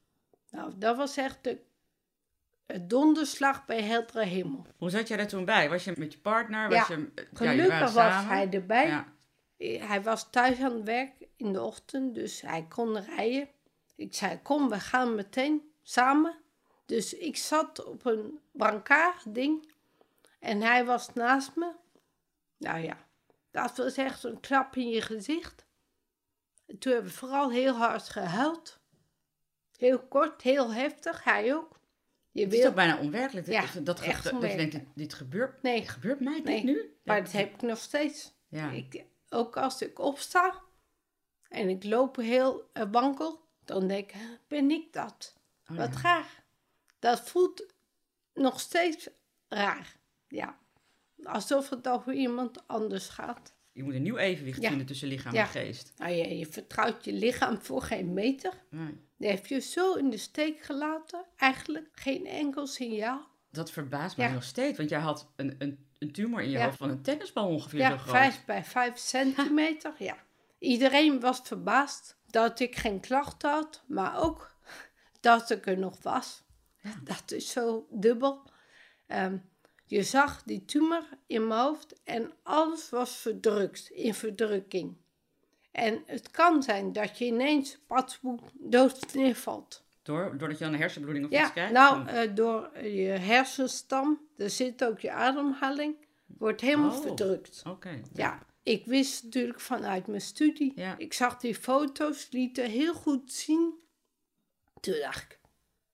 Nou, 0.51 0.73
dat 0.77 0.97
was 0.97 1.17
echt 1.17 1.39
de, 1.45 1.59
het 2.67 2.91
donderslag 2.91 3.65
bij 3.65 3.83
heldere 3.83 4.25
hemel. 4.25 4.67
Hoe 4.77 4.91
zat 4.91 5.09
jij 5.09 5.19
er 5.19 5.27
toen 5.27 5.45
bij? 5.45 5.69
Was 5.69 5.85
je 5.85 5.93
met 5.97 6.13
je 6.13 6.19
partner? 6.19 6.71
Ja, 6.71 6.79
Was 6.79 6.89
je, 6.89 6.95
ja, 6.95 7.01
jullie 7.15 7.37
Gelukkig 7.37 7.69
waren 7.69 7.95
was 7.95 8.13
samen? 8.13 8.29
hij 8.29 8.51
erbij. 8.51 8.87
Ja. 8.87 9.07
Hij 9.87 10.03
was 10.03 10.31
thuis 10.31 10.61
aan 10.61 10.75
het 10.75 10.85
werk 10.85 11.13
in 11.37 11.53
de 11.53 11.63
ochtend, 11.63 12.15
dus 12.15 12.41
hij 12.41 12.67
kon 12.69 13.01
rijden. 13.01 13.49
Ik 13.97 14.15
zei, 14.15 14.43
kom, 14.43 14.69
we 14.69 14.81
gaan 14.81 15.15
meteen 15.15 15.73
samen. 15.83 16.39
Dus 16.87 17.15
ik 17.15 17.37
zat 17.37 17.85
op 17.85 18.05
een 18.05 18.39
brancard 18.53 19.35
ding 19.35 19.73
en 20.39 20.61
hij 20.61 20.85
was 20.85 21.13
naast 21.15 21.57
me. 21.57 21.73
Nou 22.57 22.79
ja, 22.79 22.97
dat 23.51 23.77
was 23.77 23.97
echt 23.97 24.25
een 24.25 24.41
klap 24.41 24.77
in 24.77 24.89
je 24.89 25.03
gezicht. 25.03 25.65
En 26.69 26.79
toen 26.79 26.93
hebben 26.93 27.11
we 27.11 27.17
vooral 27.17 27.51
heel 27.51 27.75
hard 27.75 28.09
gehuild. 28.09 28.81
Heel 29.77 29.99
kort, 29.99 30.43
heel 30.43 30.73
heftig, 30.73 31.25
hij 31.25 31.55
ook. 31.55 31.81
Je 32.31 32.45
Het 32.45 32.53
is 32.53 32.59
wil, 32.59 32.69
ook 32.69 32.75
bijna 32.75 32.99
onwerkelijk. 32.99 33.47
Ja, 33.47 33.61
dat, 33.61 33.73
dat, 33.73 33.85
dat, 33.85 34.23
je 34.23 34.41
denkt, 34.41 34.73
dit, 34.73 34.85
dit 34.95 35.15
gebeurt, 35.15 35.63
nee, 35.63 35.87
gebeurt 35.89 36.21
mij 36.21 36.35
dit 36.35 36.45
Nee, 36.45 36.65
nu? 36.65 36.97
maar 37.05 37.23
dat 37.23 37.33
heb 37.33 37.55
ik 37.55 37.63
nog 37.63 37.79
steeds. 37.79 38.33
Ja. 38.49 38.71
Ik, 38.71 39.05
ook 39.29 39.57
als 39.57 39.83
ik 39.83 39.99
opsta 39.99 40.63
en 41.49 41.69
ik 41.69 41.85
loop 41.85 42.17
heel 42.17 42.71
eh, 42.73 42.85
wankel, 42.91 43.41
dan 43.65 43.87
denk 43.87 44.13
ik, 44.13 44.39
ben 44.49 44.71
ik 44.71 44.93
dat? 44.93 45.35
Oh, 45.71 45.77
Wat 45.77 45.95
ja. 45.95 46.01
raar. 46.01 46.45
Dat 46.99 47.21
voelt 47.21 47.67
nog 48.35 48.61
steeds 48.61 49.09
raar. 49.49 49.97
Ja. 50.29 50.59
Alsof 51.25 51.71
het 51.71 51.89
over 51.89 52.13
iemand 52.13 52.67
anders 52.67 53.09
gaat. 53.09 53.55
Je 53.79 53.85
moet 53.85 53.95
een 53.95 54.03
nieuw 54.03 54.17
evenwicht 54.17 54.63
Ja. 54.63 54.69
vinden 54.69 54.87
tussen 54.87 55.09
lichaam 55.09 55.33
Ja. 55.35 55.41
en 55.43 55.49
geest. 55.49 55.93
Nou 55.97 56.13
ja, 56.13 56.25
je 56.25 56.47
vertrouwt 56.47 57.05
je 57.05 57.13
lichaam 57.13 57.59
voor 57.61 57.83
geen 57.83 58.13
meter. 58.15 58.53
Nee. 58.71 59.01
Die 59.17 59.29
heeft 59.29 59.49
je 59.49 59.61
zo 59.61 59.95
in 59.95 60.11
de 60.11 60.17
steek 60.17 60.61
gelaten. 60.65 61.25
Eigenlijk 61.37 61.89
geen 61.93 62.27
enkel 62.27 62.67
signaal. 62.67 63.27
Dat 63.51 63.71
verbaast 63.71 64.17
mij 64.17 64.27
Ja. 64.29 64.33
nog 64.35 64.43
steeds, 64.45 64.77
want 64.79 64.91
jij 64.91 64.99
had 65.01 65.33
een, 65.37 65.55
een, 65.59 65.87
een 65.99 66.13
tumor 66.13 66.43
in 66.43 66.51
je 66.51 66.63
hoofd 66.63 66.77
van 66.77 66.91
een 66.91 67.03
tennisbal 67.03 67.49
ongeveer 67.49 67.79
Ja, 67.81 67.91
zo 67.91 67.97
groot. 67.97 68.11
vijf 68.11 68.45
bij 68.45 68.65
vijf 68.65 68.99
centimeter. 68.99 69.93
Ja. 69.99 70.17
Iedereen 70.59 71.21
was 71.21 71.41
verbaasd 71.45 72.17
dat 72.27 72.61
ik 72.61 72.77
geen 72.77 73.01
klachten 73.01 73.51
had, 73.51 73.85
maar 73.87 74.23
ook 74.23 74.57
dat 75.21 75.51
ik 75.51 75.67
er 75.67 75.79
nog 75.79 76.03
was. 76.03 76.43
Dat 77.05 77.31
is 77.33 77.51
zo 77.51 77.87
dubbel. 77.91 78.51
Ehm, 79.07 79.37
je 79.89 80.03
zag 80.03 80.43
die 80.43 80.65
tumor 80.65 81.05
in 81.27 81.47
mijn 81.47 81.61
hoofd 81.61 81.95
en 82.05 82.33
alles 82.43 82.91
was 82.91 83.17
verdrukt, 83.17 83.91
in 83.91 84.15
verdrukking. 84.15 84.97
En 85.71 86.03
het 86.07 86.31
kan 86.31 86.63
zijn 86.63 86.93
dat 86.93 87.19
je 87.19 87.25
ineens 87.25 87.79
patsboek 87.87 88.41
dood 88.55 89.15
neervalt. 89.15 89.87
Door, 90.03 90.39
doordat 90.39 90.59
je 90.59 90.65
dan 90.65 90.73
een 90.73 90.81
hersenbloeding 90.81 91.27
of 91.27 91.33
Ja, 91.33 91.43
iets 91.43 91.53
krijgt? 91.53 91.73
nou, 91.73 92.01
Oh. 92.01 92.23
eh, 92.23 92.35
door 92.35 92.79
je 92.83 93.09
hersenstam, 93.09 94.21
er 94.37 94.51
zit 94.51 94.85
ook 94.85 95.01
je 95.01 95.11
ademhaling, 95.13 95.97
wordt 96.27 96.61
helemaal 96.61 96.97
Oh. 96.97 97.03
verdrukt. 97.03 97.63
Oké. 97.67 98.01
Ja, 98.15 98.47
ik 98.63 98.87
wist 98.87 99.23
natuurlijk 99.25 99.61
vanuit 99.61 100.07
mijn 100.07 100.21
studie. 100.21 100.75
Ik 100.97 101.13
zag 101.13 101.37
die 101.39 101.55
foto's, 101.55 102.29
lieten 102.31 102.65
heel 102.71 102.95
goed 102.95 103.33
zien. 103.33 103.75
Toen 104.81 104.99
dacht 105.01 105.23
ik, 105.23 105.39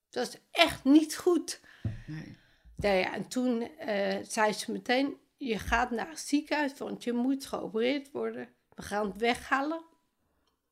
dat 0.09 0.27
is 0.27 0.37
echt 0.51 0.83
niet 0.83 1.15
goed. 1.17 1.61
Nee. 2.07 2.37
Ja, 2.77 3.13
en 3.13 3.27
toen 3.27 3.61
uh, 3.61 4.15
zei 4.23 4.53
ze 4.53 4.71
meteen, 4.71 5.17
je 5.37 5.59
gaat 5.59 5.91
naar 5.91 6.09
het 6.09 6.19
ziekenhuis, 6.19 6.77
want 6.77 7.03
je 7.03 7.13
moet 7.13 7.45
geopereerd 7.45 8.11
worden. 8.11 8.49
We 8.75 8.81
gaan 8.81 9.07
het 9.07 9.17
weghalen. 9.17 9.83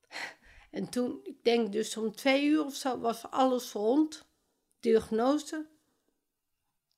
En 0.70 0.88
toen, 0.88 1.20
ik 1.22 1.44
denk 1.44 1.72
dus 1.72 1.96
om 1.96 2.14
twee 2.14 2.44
uur 2.44 2.64
of 2.64 2.74
zo, 2.74 2.98
was 2.98 3.30
alles 3.30 3.72
rond. 3.72 4.28
Diagnose. 4.80 5.66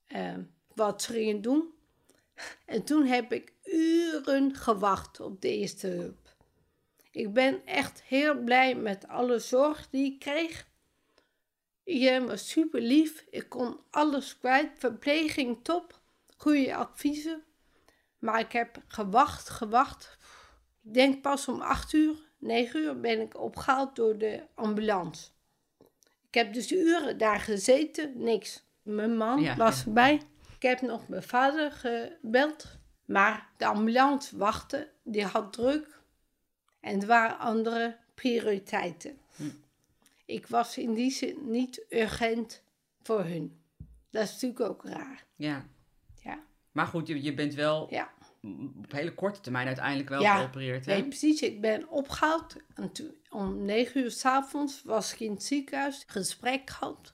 Uh, 0.08 0.34
wat 0.74 1.02
ze 1.02 1.12
gingen 1.12 1.42
doen. 1.42 1.74
En 2.64 2.84
toen 2.84 3.06
heb 3.06 3.32
ik 3.32 3.52
uren 3.64 4.54
gewacht 4.54 5.20
op 5.20 5.40
de 5.40 5.48
eerste 5.48 5.86
hulp. 5.86 6.34
Ik 7.10 7.32
ben 7.32 7.66
echt 7.66 8.02
heel 8.02 8.42
blij 8.42 8.74
met 8.74 9.08
alle 9.08 9.38
zorg 9.38 9.88
die 9.90 10.12
ik 10.12 10.18
kreeg. 10.18 10.66
Iedereen 11.86 12.26
was 12.26 12.48
super 12.48 12.80
lief. 12.80 13.24
Ik 13.30 13.48
kon 13.48 13.80
alles 13.90 14.38
kwijt. 14.38 14.70
Verpleging 14.78 15.58
top. 15.62 16.00
Goede 16.36 16.74
adviezen. 16.74 17.42
Maar 18.18 18.40
ik 18.40 18.52
heb 18.52 18.82
gewacht, 18.88 19.48
gewacht. 19.48 20.18
Ik 20.84 20.94
denk 20.94 21.22
pas 21.22 21.48
om 21.48 21.60
acht 21.60 21.92
uur, 21.92 22.16
negen 22.38 22.80
uur 22.80 23.00
ben 23.00 23.20
ik 23.20 23.40
opgehaald 23.40 23.96
door 23.96 24.18
de 24.18 24.42
ambulance. 24.54 25.28
Ik 26.28 26.34
heb 26.34 26.52
dus 26.52 26.72
uren 26.72 27.18
daar 27.18 27.40
gezeten, 27.40 28.12
niks. 28.22 28.64
Mijn 28.82 29.16
man 29.16 29.56
was 29.56 29.84
erbij. 29.84 30.22
Ik 30.56 30.62
heb 30.62 30.80
nog 30.80 31.08
mijn 31.08 31.22
vader 31.22 31.72
gebeld. 31.72 32.78
Maar 33.04 33.48
de 33.56 33.66
ambulance 33.66 34.36
wachtte, 34.36 34.90
die 35.02 35.24
had 35.24 35.52
druk. 35.52 36.00
En 36.80 37.00
er 37.00 37.06
waren 37.06 37.38
andere 37.38 37.96
prioriteiten. 38.14 39.18
Ik 40.26 40.46
was 40.46 40.78
in 40.78 40.94
die 40.94 41.10
zin 41.10 41.50
niet 41.50 41.84
urgent 41.88 42.62
voor 43.02 43.24
hun. 43.24 43.60
Dat 44.10 44.24
is 44.24 44.32
natuurlijk 44.32 44.60
ook 44.60 44.84
raar. 44.84 45.24
Ja. 45.36 45.66
ja. 46.22 46.44
Maar 46.72 46.86
goed, 46.86 47.06
je, 47.06 47.22
je 47.22 47.34
bent 47.34 47.54
wel 47.54 47.86
ja. 47.90 48.12
op 48.76 48.92
hele 48.92 49.14
korte 49.14 49.40
termijn 49.40 49.66
uiteindelijk 49.66 50.08
wel 50.08 50.20
ja, 50.20 50.36
geopereerd. 50.36 50.86
Hè? 50.86 50.92
Nee, 50.92 51.02
precies. 51.02 51.42
Ik 51.42 51.60
ben 51.60 51.88
opgehaald. 51.88 52.56
En 52.74 52.92
om 53.30 53.64
negen 53.64 54.00
uur 54.00 54.10
s'avonds 54.10 54.82
was 54.82 55.12
ik 55.12 55.20
in 55.20 55.30
het 55.30 55.44
ziekenhuis. 55.44 56.04
Gesprek 56.06 56.70
gehad. 56.70 57.12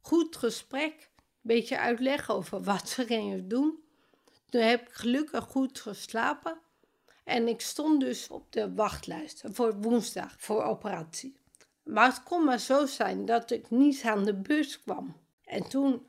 Goed 0.00 0.36
gesprek. 0.36 1.10
Beetje 1.40 1.78
uitleg 1.78 2.30
over 2.30 2.62
wat 2.62 2.88
ze 2.88 3.06
gingen 3.06 3.48
doen. 3.48 3.82
Toen 4.48 4.62
heb 4.62 4.88
ik 4.88 4.94
gelukkig 4.94 5.44
goed 5.44 5.80
geslapen. 5.80 6.58
En 7.24 7.48
ik 7.48 7.60
stond 7.60 8.00
dus 8.00 8.28
op 8.28 8.52
de 8.52 8.74
wachtlijst 8.74 9.42
voor 9.46 9.80
woensdag 9.80 10.34
voor 10.38 10.62
operatie. 10.62 11.36
Maar 11.88 12.06
het 12.06 12.22
kon 12.22 12.44
maar 12.44 12.60
zo 12.60 12.86
zijn 12.86 13.24
dat 13.24 13.50
ik 13.50 13.70
niet 13.70 14.02
aan 14.04 14.24
de 14.24 14.34
bus 14.34 14.82
kwam. 14.82 15.16
En 15.44 15.68
toen 15.68 16.06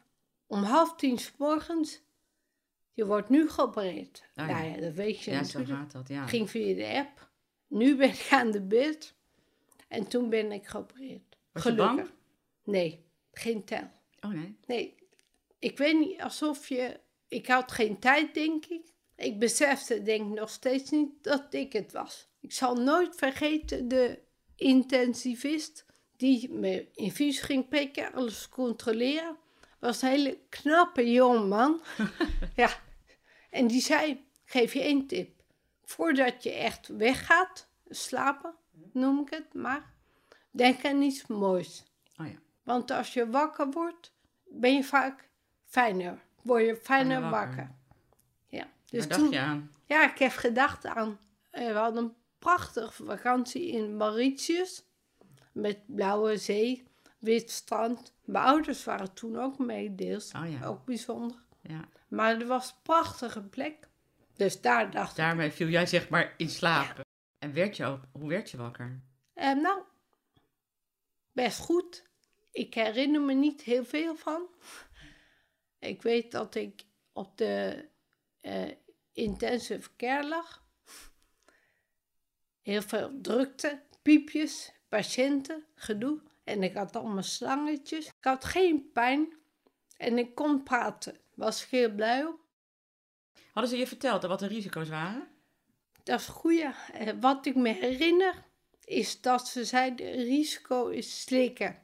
om 0.48 0.63
half 0.63 0.95
tien 0.95 1.17
s 1.17 1.31
morgens, 1.38 2.01
je 2.93 3.05
wordt 3.05 3.29
nu 3.29 3.50
geopereerd. 3.50 4.24
Oh 4.36 4.48
nou 4.48 4.65
ja, 4.65 4.77
dat 4.77 4.93
weet 4.93 5.24
je 5.24 5.31
ja, 5.31 5.41
natuurlijk. 5.41 5.69
Zo 5.69 5.75
gaat 5.75 5.91
dat, 5.91 6.07
ja. 6.07 6.27
Ging 6.27 6.50
via 6.50 6.75
de 6.75 6.98
app. 6.98 7.29
Nu 7.67 7.95
ben 7.95 8.09
ik 8.09 8.27
aan 8.31 8.51
de 8.51 8.62
bus. 8.62 9.13
En 9.88 10.07
toen 10.07 10.29
ben 10.29 10.51
ik 10.51 10.67
geopereerd. 10.67 11.38
Was 11.51 11.62
Gelukkig. 11.62 11.95
bang? 11.95 12.09
Nee, 12.63 13.05
geen 13.31 13.63
tel. 13.63 13.91
Oh 14.21 14.31
nee? 14.31 14.57
Nee. 14.65 14.95
Ik 15.59 15.77
weet 15.77 16.00
niet, 16.00 16.21
alsof 16.21 16.69
je... 16.69 17.00
Ik 17.27 17.48
had 17.48 17.71
geen 17.71 18.00
tijd, 18.00 18.33
denk 18.33 18.65
ik. 18.65 18.93
Ik 19.15 19.39
besefte, 19.39 20.03
denk 20.03 20.31
ik, 20.31 20.39
nog 20.39 20.50
steeds 20.50 20.89
niet 20.89 21.24
dat 21.24 21.53
ik 21.53 21.74
het 21.74 21.91
was. 21.91 22.27
Ik 22.39 22.51
zal 22.51 22.75
nooit 22.75 23.15
vergeten 23.15 23.88
de 23.88 24.27
intensivist 24.59 25.85
die 26.19 26.49
me 26.51 26.87
infuus 26.93 27.39
ging 27.39 27.67
prikken, 27.67 28.13
alles 28.13 28.49
controleren. 28.49 29.37
Was 29.79 30.01
een 30.01 30.09
hele 30.09 30.39
knappe 30.49 31.11
jongeman. 31.11 31.81
ja. 32.55 32.69
En 33.49 33.67
die 33.67 33.81
zei, 33.81 34.25
geef 34.45 34.73
je 34.73 34.81
één 34.81 35.07
tip. 35.07 35.43
Voordat 35.83 36.43
je 36.43 36.51
echt 36.51 36.87
weggaat, 36.87 37.67
slapen, 37.89 38.55
noem 38.93 39.19
ik 39.19 39.29
het 39.29 39.53
maar, 39.53 39.93
denk 40.51 40.85
aan 40.85 41.01
iets 41.01 41.27
moois. 41.27 41.83
Oh 42.17 42.27
ja. 42.27 42.39
Want 42.63 42.91
als 42.91 43.13
je 43.13 43.29
wakker 43.29 43.71
wordt, 43.71 44.13
ben 44.47 44.73
je 44.73 44.83
vaak 44.83 45.29
fijner. 45.65 46.19
Word 46.41 46.65
je 46.65 46.75
fijner 46.75 47.21
wakker. 47.21 47.39
wakker. 47.39 47.75
Ja. 48.47 48.67
Dus 48.85 49.07
Waar 49.07 49.17
dacht 49.17 49.31
je 49.31 49.39
aan? 49.39 49.71
Ja, 49.85 50.11
ik 50.11 50.17
heb 50.17 50.31
gedacht 50.31 50.85
aan... 50.85 51.19
Eh, 51.49 51.67
we 51.67 51.73
hadden 51.73 52.03
een 52.03 52.15
prachtige 52.39 53.03
vakantie 53.03 53.67
in 53.67 53.98
Mauritius. 53.98 54.84
Met 55.51 55.79
blauwe 55.86 56.38
zee, 56.38 56.88
wit 57.19 57.51
strand. 57.51 58.13
Mijn 58.25 58.46
ouders 58.46 58.84
waren 58.84 59.13
toen 59.13 59.39
ook 59.39 59.58
mee, 59.58 59.96
deels. 59.96 60.31
Oh 60.34 60.51
ja. 60.51 60.65
Ook 60.65 60.86
bijzonder. 60.86 61.38
Ja. 61.62 61.88
Maar 62.08 62.41
er 62.41 62.48
was 62.48 62.69
een 62.69 62.81
prachtige 62.84 63.41
plek. 63.41 63.88
Dus 64.36 64.62
daar 64.62 64.91
dacht 64.91 65.15
Daarmee 65.15 65.51
viel 65.51 65.67
jij 65.67 65.86
zeg 65.86 66.10
maar 66.10 66.34
in 66.38 66.50
slaap. 66.50 67.01
En 67.38 67.53
werd 67.53 67.77
je 67.77 67.86
ook, 67.86 68.01
hoe 68.12 68.29
werd 68.29 68.50
je 68.50 68.58
wakker? 68.58 69.01
Uh, 69.36 69.53
nou, 69.53 69.81
best 71.31 71.60
goed. 71.60 72.03
Ik 72.51 72.74
herinner 72.74 73.22
me 73.22 73.34
niet 73.34 73.62
heel 73.62 73.86
veel 73.86 74.15
van. 74.15 74.48
Ik 75.79 76.01
weet 76.01 76.31
dat 76.31 76.55
ik 76.55 76.84
op 77.13 77.38
de 77.38 77.86
uh, 78.41 78.72
intensive 79.13 79.89
care 79.98 80.27
lag 80.27 80.63
heel 82.69 82.81
veel 82.81 83.11
drukte, 83.21 83.81
piepjes, 84.01 84.71
patiënten, 84.89 85.65
gedoe. 85.75 86.21
En 86.43 86.63
ik 86.63 86.73
had 86.73 86.95
allemaal 86.95 87.23
slangetjes. 87.23 88.05
Ik 88.05 88.13
had 88.19 88.45
geen 88.45 88.91
pijn 88.93 89.33
en 89.97 90.17
ik 90.17 90.35
kon 90.35 90.63
praten. 90.63 91.17
Was 91.33 91.63
ik 91.63 91.69
heel 91.69 91.93
blij 91.93 92.25
op. 92.25 92.39
Hadden 93.51 93.71
ze 93.71 93.77
je 93.77 93.88
verteld 93.88 94.23
wat 94.23 94.39
de 94.39 94.47
risico's 94.47 94.89
waren? 94.89 95.27
Dat 96.03 96.19
is 96.19 96.25
goed. 96.25 96.59
Eh, 96.59 97.13
wat 97.19 97.45
ik 97.45 97.55
me 97.55 97.73
herinner 97.73 98.45
is 98.83 99.21
dat 99.21 99.47
ze 99.47 99.65
zeiden: 99.65 100.11
risico 100.11 100.88
is 100.88 101.21
slikken. 101.21 101.81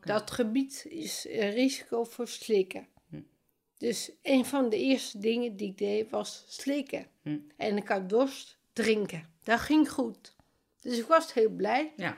Dat 0.00 0.30
gebied 0.30 0.84
is 0.88 1.24
risico 1.24 2.04
voor 2.04 2.28
slikken. 2.28 2.88
Hm. 3.08 3.20
Dus 3.78 4.10
een 4.22 4.44
van 4.44 4.68
de 4.68 4.76
eerste 4.76 5.18
dingen 5.18 5.56
die 5.56 5.70
ik 5.70 5.78
deed 5.78 6.10
was 6.10 6.44
slikken. 6.48 7.06
Hm. 7.22 7.38
En 7.56 7.76
ik 7.76 7.88
had 7.88 8.08
dorst, 8.08 8.55
drinken. 8.76 9.34
Dat 9.42 9.60
ging 9.60 9.90
goed. 9.90 10.34
Dus 10.80 10.98
ik 10.98 11.06
was 11.06 11.32
heel 11.32 11.50
blij. 11.50 11.92
Ja. 11.96 12.16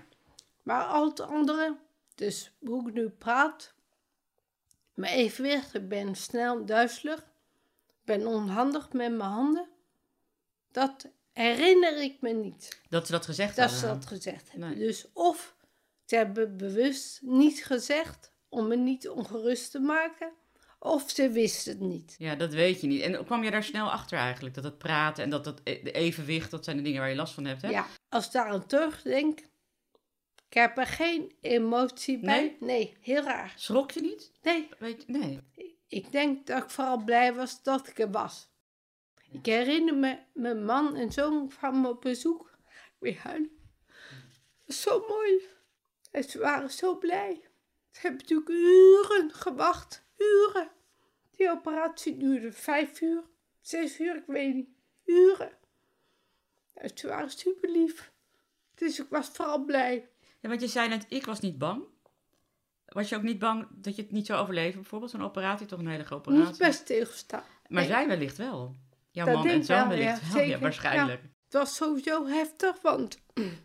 Maar 0.63 0.85
al 0.85 1.09
het 1.09 1.21
andere, 1.21 1.77
dus 2.15 2.53
hoe 2.59 2.89
ik 2.89 2.95
nu 2.95 3.09
praat, 3.09 3.75
mijn 4.95 5.15
evenwicht, 5.15 5.75
ik 5.75 5.89
ben 5.89 6.15
snel 6.15 6.65
duizelig, 6.65 7.25
ben 8.05 8.27
onhandig 8.27 8.93
met 8.93 9.11
mijn 9.11 9.31
handen. 9.31 9.69
Dat 10.73 11.09
herinner 11.33 12.03
ik 12.03 12.21
me 12.21 12.31
niet. 12.31 12.81
Dat 12.89 13.07
ze 13.07 13.13
dat 13.13 13.25
gezegd 13.25 13.57
hebben? 13.57 13.75
Dat 13.75 13.81
ze 13.81 13.95
dat 13.95 14.07
gezegd 14.07 14.51
hebben. 14.51 14.79
Dus 14.79 15.07
of 15.13 15.57
ze 16.05 16.17
hebben 16.17 16.57
bewust 16.57 17.23
niet 17.23 17.65
gezegd 17.65 18.33
om 18.49 18.69
me 18.69 18.77
niet 18.77 19.09
ongerust 19.09 19.71
te 19.71 19.81
maken. 19.81 20.33
Of 20.79 21.11
ze 21.11 21.31
wisten 21.31 21.73
het 21.73 21.81
niet. 21.81 22.15
Ja, 22.19 22.35
dat 22.35 22.53
weet 22.53 22.81
je 22.81 22.87
niet. 22.87 23.01
En 23.01 23.25
kwam 23.25 23.45
je 23.45 23.51
daar 23.51 23.65
snel 23.65 23.91
achter 23.91 24.19
eigenlijk? 24.19 24.55
Dat 24.55 24.65
het 24.65 24.79
praten 24.79 25.25
en 25.25 25.31
dat 25.31 25.45
het 25.45 25.61
e-, 25.65 25.81
evenwicht, 25.83 26.51
dat 26.51 26.65
zijn 26.65 26.77
de 26.77 26.83
dingen 26.83 27.01
waar 27.01 27.11
je 27.11 27.17
last 27.17 27.35
van 27.35 27.45
hebt, 27.45 27.63
hè? 27.63 27.69
Ja, 27.69 27.87
als 28.09 28.27
ik 28.27 28.33
daar 28.33 28.49
aan 28.49 28.67
terugdenk, 28.67 29.39
ik 30.49 30.55
heb 30.55 30.79
er 30.79 30.87
geen 30.87 31.33
emotie 31.41 32.19
bij. 32.19 32.41
Nee? 32.41 32.57
nee, 32.61 32.97
heel 33.01 33.23
raar. 33.23 33.53
Schrok 33.57 33.91
je 33.91 34.01
niet? 34.01 34.33
Nee. 34.43 34.69
Weet 34.79 35.05
je, 35.07 35.13
nee. 35.13 35.41
Ik 35.89 36.13
denk 36.13 36.47
dat 36.47 36.63
ik 36.63 36.71
vooral 36.71 37.05
blij 37.05 37.35
was 37.35 37.63
dat 37.63 37.89
ik 37.89 37.99
er 37.99 38.11
was. 38.11 38.49
Ik 39.31 39.47
herinner 39.47 39.95
me, 39.95 40.19
mijn 40.33 40.65
man 40.65 40.97
en 40.97 41.13
zoon 41.13 41.49
kwamen 41.49 41.91
op 41.91 42.01
bezoek. 42.01 42.59
Weer 42.99 43.19
huilen. 43.19 43.51
Zo 44.67 45.05
mooi. 45.09 45.43
En 46.11 46.25
ze 46.25 46.39
waren 46.39 46.71
zo 46.71 46.99
blij. 46.99 47.41
Ze 47.91 48.01
hebben 48.01 48.21
natuurlijk 48.21 48.49
uren 48.49 49.35
gewacht 49.35 50.07
uren. 50.19 50.71
Die 51.31 51.51
operatie 51.51 52.17
duurde 52.17 52.53
vijf 52.53 53.01
uur, 53.01 53.23
zes 53.61 54.01
uur, 54.01 54.17
ik 54.17 54.27
weet 54.27 54.55
niet. 54.55 54.69
Uren. 55.05 55.51
En 56.75 56.91
ze 56.95 57.07
waren 57.09 57.31
super 57.31 57.71
lief. 57.71 58.13
Dus 58.75 59.01
ik 59.01 59.07
was 59.09 59.29
vooral 59.29 59.65
blij. 59.65 60.09
Ja, 60.41 60.49
want 60.49 60.61
je 60.61 60.67
zei 60.67 60.89
net, 60.89 61.07
ik 61.09 61.27
was 61.27 61.41
niet 61.41 61.59
bang. 61.59 61.85
Was 62.85 63.09
je 63.09 63.17
ook 63.17 63.23
niet 63.23 63.39
bang 63.39 63.67
dat 63.71 63.97
je 63.97 64.03
het 64.03 64.11
niet 64.11 64.27
zou 64.27 64.41
overleven? 64.41 64.81
Bijvoorbeeld 64.81 65.11
zo'n 65.11 65.23
operatie, 65.23 65.67
toch 65.67 65.79
een 65.79 65.89
hele 65.89 66.05
grote 66.05 66.29
operatie? 66.29 66.51
Niet 66.51 66.59
best 66.59 66.87
tegenstaan. 66.87 67.45
Maar 67.69 67.85
zij 67.85 68.07
wellicht 68.07 68.37
wel. 68.37 68.77
Jouw 69.11 69.27
man 69.27 69.47
en 69.47 69.65
zoon 69.65 69.89
wellicht 69.89 70.21
ja, 70.27 70.33
wel, 70.33 70.43
ja, 70.43 70.59
waarschijnlijk. 70.59 71.23
het 71.23 71.53
was 71.53 71.75
sowieso 71.75 72.27
heftig, 72.27 72.81
want 72.83 73.19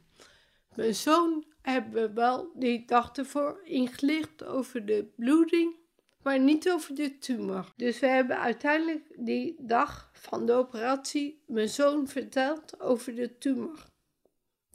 mijn 0.75 0.95
zoon 0.95 1.45
hebben 1.61 2.13
wel 2.13 2.51
die 2.55 2.85
dag 2.85 3.11
ervoor 3.11 3.61
ingelicht 3.63 4.43
over 4.43 4.85
de 4.85 5.11
bloeding 5.15 5.75
maar 6.23 6.39
niet 6.39 6.69
over 6.69 6.95
de 6.95 7.17
tumor. 7.17 7.73
Dus 7.75 7.99
we 7.99 8.07
hebben 8.07 8.39
uiteindelijk 8.39 9.13
die 9.17 9.55
dag 9.59 10.09
van 10.13 10.45
de 10.45 10.53
operatie 10.53 11.43
mijn 11.47 11.69
zoon 11.69 12.07
verteld 12.07 12.79
over 12.79 13.15
de 13.15 13.37
tumor. 13.37 13.85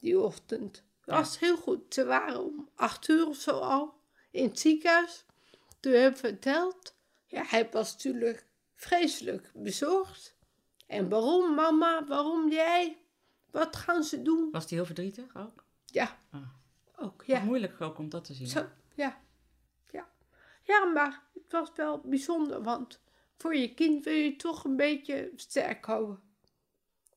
Die 0.00 0.20
ochtend. 0.20 0.84
Dat 1.04 1.18
was 1.18 1.38
heel 1.38 1.56
goed. 1.56 1.94
Ze 1.94 2.04
waren 2.04 2.44
om 2.44 2.68
acht 2.74 3.08
uur 3.08 3.26
of 3.26 3.36
zo 3.36 3.50
al 3.50 3.94
in 4.30 4.44
het 4.44 4.58
ziekenhuis. 4.58 5.24
Toen 5.80 5.92
heb 5.92 6.12
ik 6.12 6.18
verteld. 6.18 6.96
Ja, 7.26 7.44
hij 7.46 7.68
was 7.70 7.92
natuurlijk 7.92 8.46
vreselijk 8.74 9.50
bezorgd. 9.54 10.36
En 10.86 11.08
waarom, 11.08 11.54
mama? 11.54 12.04
Waarom 12.06 12.50
jij? 12.50 12.96
Wat 13.50 13.76
gaan 13.76 14.04
ze 14.04 14.22
doen? 14.22 14.48
Was 14.50 14.68
hij 14.68 14.78
heel 14.78 14.86
verdrietig 14.86 15.36
ook? 15.36 15.64
Ja. 15.84 16.18
Ah. 16.30 16.40
Ook, 16.96 17.22
ja. 17.26 17.40
moeilijk 17.40 17.80
ook 17.80 17.98
om 17.98 18.08
dat 18.08 18.24
te 18.24 18.34
zien. 18.34 18.46
Zo, 18.46 18.58
ja. 18.58 18.68
ja. 18.94 19.20
Ja, 20.68 20.84
maar 20.84 21.22
het 21.34 21.52
was 21.52 21.70
wel 21.74 22.00
bijzonder, 22.00 22.62
want 22.62 23.00
voor 23.36 23.54
je 23.56 23.74
kind 23.74 24.04
wil 24.04 24.14
je 24.14 24.36
toch 24.36 24.64
een 24.64 24.76
beetje 24.76 25.32
sterk 25.36 25.84
houden. 25.84 26.20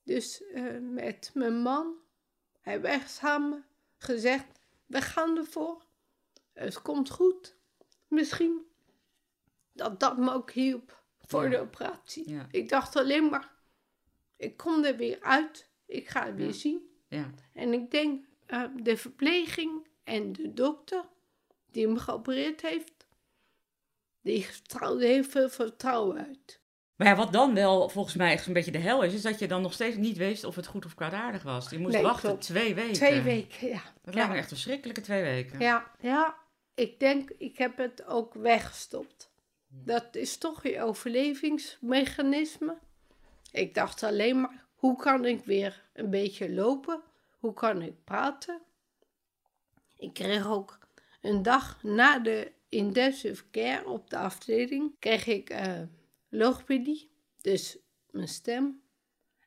Dus 0.03 0.41
uh, 0.53 0.77
met 0.81 1.31
mijn 1.33 1.61
man 1.61 1.93
hebben 2.61 2.89
we 2.89 2.95
echt 2.97 3.11
samen 3.11 3.65
gezegd, 3.97 4.45
we 4.85 5.01
gaan 5.01 5.37
ervoor. 5.37 5.85
Het 6.53 6.81
komt 6.81 7.09
goed. 7.09 7.55
Misschien 8.07 8.65
dat 9.73 9.99
dat 9.99 10.17
me 10.17 10.31
ook 10.31 10.51
hielp 10.51 11.03
voor 11.19 11.43
Ja. 11.43 11.49
de 11.49 11.59
operatie. 11.59 12.29
Ja. 12.29 12.47
Ik 12.51 12.69
dacht 12.69 12.95
alleen 12.95 13.29
maar, 13.29 13.51
ik 14.35 14.57
kom 14.57 14.83
er 14.83 14.97
weer 14.97 15.21
uit. 15.21 15.69
Ik 15.85 16.07
ga 16.09 16.25
het 16.25 16.35
weer 16.35 16.53
zien. 16.53 16.89
Ja, 17.07 17.31
En 17.53 17.73
ik 17.73 17.91
denk, 17.91 18.25
eh, 18.45 18.63
de 18.75 18.97
verpleging 18.97 19.87
en 20.03 20.31
de 20.33 20.53
dokter 20.53 21.09
die 21.71 21.87
me 21.87 21.99
geopereerd 21.99 22.61
heeft, 22.61 23.00
die 24.21 24.47
straalde 24.51 25.05
heel 25.05 25.23
veel 25.23 25.49
vertrouwen 25.49 26.17
uit. 26.17 26.59
Maar 26.95 27.07
ja, 27.07 27.15
wat 27.15 27.33
dan 27.33 27.53
wel 27.53 27.89
volgens 27.89 28.15
mij 28.15 28.31
echt 28.31 28.47
een 28.47 28.53
beetje 28.53 28.71
de 28.71 28.77
hel 28.77 29.03
is, 29.03 29.13
is 29.13 29.21
dat 29.21 29.39
je 29.39 29.47
dan 29.47 29.61
nog 29.61 29.73
steeds 29.73 29.95
niet 29.97 30.17
wist 30.17 30.43
of 30.43 30.55
het 30.55 30.67
goed 30.67 30.85
of 30.85 30.95
kwaadaardig 30.95 31.43
was. 31.43 31.69
Je 31.69 31.79
moest 31.79 31.93
Nee, 31.93 32.03
wachten 32.03 32.29
klopt. 32.29 32.43
twee 32.43 32.75
weken. 32.75 32.93
Twee 32.93 33.21
weken, 33.21 33.67
ja. 33.67 33.81
Dat 34.03 34.13
ja. 34.13 34.19
lijkt 34.19 34.29
me 34.31 34.37
echt 34.37 34.47
verschrikkelijke 34.47 35.01
twee 35.01 35.23
weken. 35.23 35.59
Ja, 35.59 35.91
ja, 35.99 36.35
ik 36.75 36.99
denk, 36.99 37.29
ik 37.37 37.57
heb 37.57 37.77
het 37.77 38.05
ook 38.05 38.33
weggestopt. 38.33 39.29
Dat 39.67 40.15
is 40.15 40.37
toch 40.37 40.63
je 40.63 40.81
overlevingsmechanisme. 40.81 42.77
Ik 43.51 43.73
dacht 43.73 44.03
alleen 44.03 44.41
maar, 44.41 44.65
hoe 44.75 44.95
kan 44.95 45.25
ik 45.25 45.45
weer 45.45 45.83
een 45.93 46.09
beetje 46.09 46.53
lopen? 46.53 47.01
Hoe 47.39 47.53
kan 47.53 47.81
ik 47.81 48.03
praten? 48.03 48.61
Ik 49.97 50.13
kreeg 50.13 50.47
ook 50.47 50.77
een 51.21 51.41
dag 51.43 51.83
na 51.83 52.19
de 52.19 52.51
intensive 52.71 53.43
care 53.51 53.87
op 53.87 54.09
de 54.09 54.17
afdeling, 54.17 54.91
kreeg 54.99 55.27
ik 55.27 55.49
eh 55.49 55.81
logopedie, 56.29 57.11
dus 57.41 57.77
mijn 58.09 58.27
stem. 58.27 58.81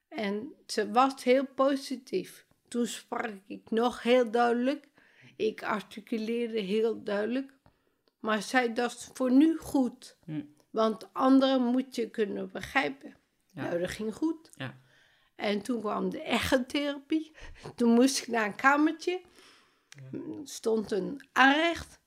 En 0.08 0.54
ze 0.66 0.90
was 0.90 1.24
heel 1.24 1.46
positief. 1.46 2.46
Toen 2.68 2.86
sprak 2.86 3.32
ik 3.46 3.70
nog 3.70 4.02
heel 4.02 4.30
duidelijk. 4.30 4.88
Ik 5.36 5.62
articuleerde 5.62 6.60
heel 6.60 7.02
duidelijk. 7.02 7.52
Maar 8.20 8.42
zei 8.42 8.72
dat 8.72 8.92
is 8.92 9.10
voor 9.12 9.32
nu 9.32 9.56
goed. 9.56 10.16
Hm. 10.24 10.42
Want 10.70 11.12
anderen 11.12 11.62
moet 11.62 11.94
je 11.94 12.10
kunnen 12.10 12.50
begrijpen. 12.50 13.16
Ja. 13.50 13.62
Nou, 13.62 13.80
dat 13.80 13.90
ging 13.90 14.14
goed. 14.14 14.50
Ja. 14.54 14.80
En 15.36 15.62
toen 15.62 15.80
kwam 15.80 16.10
de 16.10 16.22
ergotherapie. 16.22 17.32
Toen 17.74 17.90
moest 17.90 18.18
ik 18.18 18.26
naar 18.26 18.46
een 18.46 18.54
kamertje. 18.54 19.20
Er 20.12 20.20
stond 20.44 20.90
een 20.90 21.28
aanrecht 21.32 22.02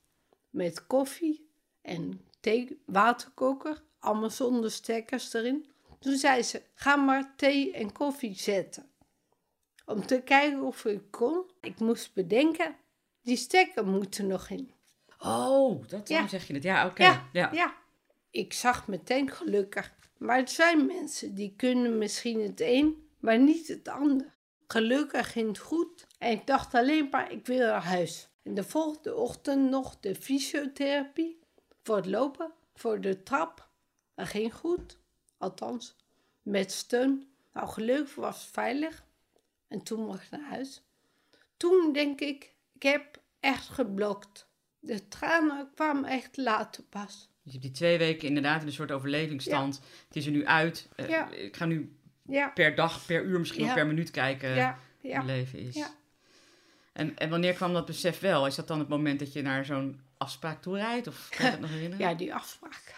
met 0.57 0.87
koffie 0.87 1.49
en 1.81 2.21
thee, 2.39 2.81
waterkoker. 2.85 3.83
Allemaal 3.99 4.29
zonder 4.29 4.71
stekkers 4.71 5.33
erin. 5.33 5.65
Toen 5.99 6.15
zei 6.17 6.43
ze, 6.43 6.61
ga 6.73 6.95
maar 6.95 7.33
thee 7.35 7.71
en 7.73 7.91
koffie 7.91 8.35
zetten. 8.35 8.89
Om 9.85 10.05
te 10.05 10.21
kijken 10.21 10.61
of 10.61 10.85
ik 10.85 11.01
kon. 11.11 11.43
Ik 11.61 11.79
moest 11.79 12.13
bedenken, 12.13 12.75
die 13.21 13.35
stekker 13.37 13.85
moet 13.85 14.17
er 14.17 14.23
nog 14.23 14.49
in. 14.49 14.71
Oh, 15.19 15.87
dat 15.87 16.07
Ja. 16.09 16.27
zeg 16.27 16.47
je 16.47 16.53
het. 16.53 16.63
Ja, 16.63 16.85
oké. 16.85 17.03
Ja, 17.03 17.29
Ja. 17.33 17.49
ja. 17.53 17.75
Ik 18.31 18.53
zag 18.53 18.87
meteen 18.87 19.31
gelukkig. 19.31 19.93
Maar 20.17 20.39
er 20.39 20.49
zijn 20.49 20.85
mensen 20.85 21.33
die 21.35 21.53
kunnen 21.57 21.97
misschien 21.97 22.41
het 22.41 22.61
een, 22.61 23.07
maar 23.19 23.39
niet 23.39 23.67
het 23.67 23.87
ander. 23.87 24.33
Gelukkig 24.67 25.31
ging 25.31 25.47
het 25.47 25.57
goed. 25.57 26.07
En 26.17 26.31
ik 26.31 26.47
dacht 26.47 26.73
alleen 26.73 27.07
maar, 27.11 27.31
ik 27.31 27.45
wil 27.47 27.59
naar 27.67 27.83
huis. 27.83 28.27
En 28.47 28.53
de 28.53 28.63
volgende 28.63 29.15
ochtend 29.15 29.69
nog 29.69 29.99
de 29.99 30.15
fysiotherapie. 30.15 31.39
Voor 31.83 31.95
het 31.95 32.05
lopen, 32.05 32.51
voor 32.75 33.01
de 33.01 33.23
trap. 33.23 33.67
Dat 34.15 34.27
ging 34.27 34.53
goed. 34.53 34.97
Althans, 35.37 35.95
met 36.41 36.71
steun. 36.71 37.27
Nou, 37.53 37.67
gelukkig 37.67 38.15
was 38.15 38.41
het 38.41 38.53
veilig. 38.53 39.03
En 39.67 39.83
toen 39.83 40.05
mocht 40.05 40.23
ik 40.23 40.29
naar 40.29 40.49
huis. 40.49 40.81
Toen 41.57 41.93
denk 41.93 42.19
ik, 42.19 42.53
ik 42.73 42.83
heb 42.83 43.21
echt 43.39 43.67
geblokt. 43.69 44.47
De 44.79 45.07
tranen 45.07 45.69
kwamen 45.75 46.09
echt 46.09 46.37
later 46.37 46.83
pas. 46.83 47.29
Dus 47.43 47.53
je 47.53 47.59
hebt 47.59 47.63
die 47.63 47.71
twee 47.71 47.97
weken 47.97 48.27
inderdaad 48.27 48.61
in 48.61 48.67
een 48.67 48.73
soort 48.73 48.91
overlevingsstand. 48.91 49.81
Het 50.07 50.15
is 50.15 50.25
er 50.25 50.31
nu 50.31 50.45
uit. 50.45 50.87
Eh, 50.95 51.09
Ja. 51.09 51.29
Ik 51.31 51.55
ga 51.55 51.65
nu 51.65 51.95
Ja, 52.21 52.49
per 52.49 52.75
dag, 52.75 53.05
per 53.05 53.23
uur, 53.23 53.39
misschien 53.39 53.65
wel 53.65 53.73
per 53.73 53.87
minuut 53.87 54.11
kijken 54.11 54.77
hoe 55.01 55.13
het 55.13 55.23
leven 55.25 55.59
is. 55.59 55.75
En, 56.97 57.17
en 57.17 57.29
wanneer 57.29 57.53
kwam 57.53 57.73
dat 57.73 57.85
besef 57.85 58.19
wel? 58.19 58.47
Is 58.47 58.55
dat 58.55 58.67
dan 58.67 58.79
het 58.79 58.87
moment 58.87 59.19
dat 59.19 59.33
je 59.33 59.41
naar 59.41 59.65
zo'n 59.65 60.01
afspraak 60.17 60.61
toe 60.61 60.77
rijdt? 60.77 61.07
Of 61.07 61.29
kan 61.29 61.45
je 61.45 61.51
dat 61.51 61.59
nog 61.59 61.69
herinneren? 61.69 62.09
Ja, 62.09 62.13
die 62.13 62.33
afspraak. 62.33 62.95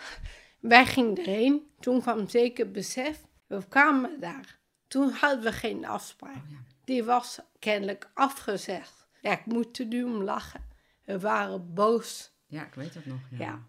Wij 0.60 0.86
gingen 0.86 1.18
erheen. 1.18 1.72
Toen 1.80 2.02
kwam 2.02 2.30
zeker 2.30 2.72
besef. 2.72 3.22
We 3.48 3.68
kwamen 3.68 4.20
daar. 4.20 4.60
Toen 4.88 5.12
hadden 5.12 5.44
we 5.44 5.52
geen 5.52 5.86
afspraak. 5.86 6.36
Oh, 6.36 6.50
ja. 6.50 6.58
Die 6.84 7.04
was 7.04 7.40
kennelijk 7.60 8.10
afgezegd. 8.14 9.08
Ja, 9.22 9.32
ik 9.32 9.46
moet 9.46 9.80
er 9.80 9.86
nu 9.86 10.04
om 10.04 10.24
lachen. 10.24 10.62
We 11.06 11.20
waren 11.20 11.74
boos. 11.74 12.32
Ja, 12.48 12.66
ik 12.66 12.74
weet 12.74 12.94
dat 12.94 13.06
nog. 13.06 13.20
Ja. 13.32 13.38
Ja. 13.38 13.66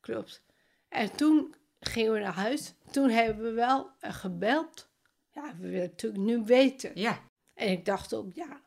Klopt. 0.00 0.42
En 0.88 1.16
toen 1.16 1.54
gingen 1.80 2.12
we 2.12 2.18
naar 2.18 2.34
huis. 2.34 2.74
Toen 2.90 3.10
hebben 3.10 3.44
we 3.44 3.52
wel 3.52 3.90
eh, 4.00 4.12
gebeld. 4.12 4.88
Ja, 5.30 5.54
we 5.58 5.68
willen 5.68 5.88
natuurlijk 5.88 6.22
nu 6.22 6.42
weten. 6.44 6.90
Ja, 6.94 7.18
En 7.54 7.68
ik 7.68 7.84
dacht 7.84 8.14
ook, 8.14 8.32
ja, 8.32 8.64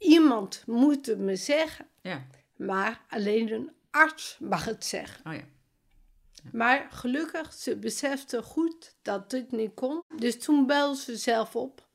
iemand 0.00 0.62
moet 0.66 1.06
het 1.06 1.18
me 1.18 1.36
zeggen. 1.36 1.86
ja. 2.02 2.26
Maar 2.56 3.04
alleen 3.08 3.52
een 3.52 3.70
arts 3.90 4.36
mag 4.40 4.64
het 4.64 4.84
zeggen. 4.84 5.26
Oh 5.26 5.34
ja. 5.34 5.44
Maar 6.52 6.88
gelukkig, 6.90 7.52
ze 7.52 7.76
besefte 7.76 8.42
goed 8.42 8.94
dat 9.02 9.30
dit 9.30 9.52
niet 9.52 9.74
kon. 9.74 10.02
Dus 10.16 10.38
toen 10.44 10.66
belde 10.66 10.96
ze 11.00 11.16
zelf 11.16 11.56
op 11.56 11.88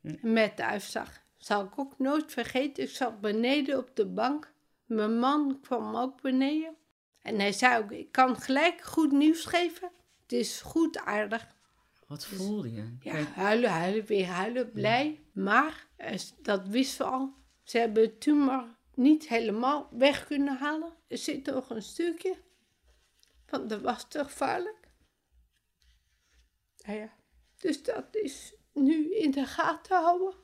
Hm. 0.00 0.32
met 0.32 0.56
de 0.56 0.64
uitslag. 0.64 1.20
Zal 1.36 1.64
ik 1.64 1.78
ook 1.78 1.98
nooit 1.98 2.32
vergeten. 2.32 2.82
Ik 2.82 2.90
zat 2.90 3.20
beneden 3.20 3.78
op 3.78 3.96
de 3.96 4.06
bank. 4.06 4.52
Mijn 4.84 5.18
man 5.18 5.58
kwam 5.62 5.96
ook 5.96 6.20
beneden. 6.22 6.74
En 7.22 7.38
hij 7.38 7.52
zei 7.52 7.82
ook, 7.82 7.90
ik 7.92 8.12
kan 8.12 8.36
gelijk 8.40 8.80
goed 8.80 9.12
nieuws 9.12 9.44
geven. 9.44 9.90
Het 10.22 10.32
is 10.32 10.60
goed 10.60 10.98
aardig. 10.98 11.46
Wat 12.06 12.26
voelde 12.26 12.72
je? 12.72 12.96
Ja, 13.00 13.14
huilen, 13.22 13.70
huilen, 13.70 14.04
weer 14.06 14.26
huilen, 14.26 14.70
blij. 14.72 15.20
Maar, 15.32 15.86
eh, 15.96 16.18
dat 16.42 16.68
wisten 16.68 17.06
we 17.06 17.12
al, 17.12 17.34
ze 17.70 17.78
hebben 17.78 18.02
de 18.02 18.18
tumor 18.18 18.64
niet 18.94 19.28
helemaal 19.28 19.88
weg 19.90 20.26
kunnen 20.26 20.56
halen. 20.56 20.92
Er 21.08 21.18
zit 21.18 21.46
nog 21.46 21.70
een 21.70 21.82
stukje. 21.82 22.34
Want 23.48 23.68
dat 23.70 23.80
was 23.80 24.08
te 24.08 24.24
gevaarlijk. 24.24 24.88
Ja, 26.76 26.92
ja. 26.92 27.12
Dus 27.58 27.82
dat 27.82 28.04
is 28.12 28.54
nu 28.72 29.14
in 29.14 29.30
de 29.30 29.44
gaten 29.46 29.96
houden. 30.02 30.34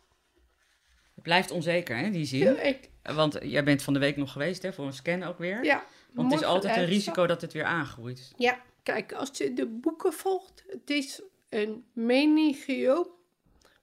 het 1.15 1.23
blijft 1.23 1.51
onzeker, 1.51 1.97
hè, 1.97 2.11
die 2.11 2.21
Ja, 2.39 2.55
zin. 2.55 2.67
ik, 2.67 2.91
Want 3.03 3.37
jij 3.43 3.65
bent 3.65 3.83
van 3.83 3.93
de 3.93 3.99
week 3.99 4.17
nog 4.17 4.33
geweest 4.33 4.63
hè, 4.63 4.73
voor 4.73 4.87
een 4.87 4.93
scan 4.93 5.23
ook 5.23 5.39
weer. 5.39 5.65
ja, 5.65 5.85
Want 6.13 6.33
het 6.33 6.41
is 6.41 6.47
altijd 6.47 6.77
een 6.77 6.85
risico 6.85 7.27
dat 7.27 7.41
het 7.41 7.53
weer 7.53 7.65
aangroeit. 7.65 8.33
Ja, 8.37 8.61
kijk, 8.83 9.13
als 9.13 9.31
je 9.33 9.53
de 9.53 9.67
boeken 9.67 10.13
volgt, 10.13 10.65
het 10.67 10.91
is 10.91 11.23
een 11.49 11.85
meningioom. 11.93 13.09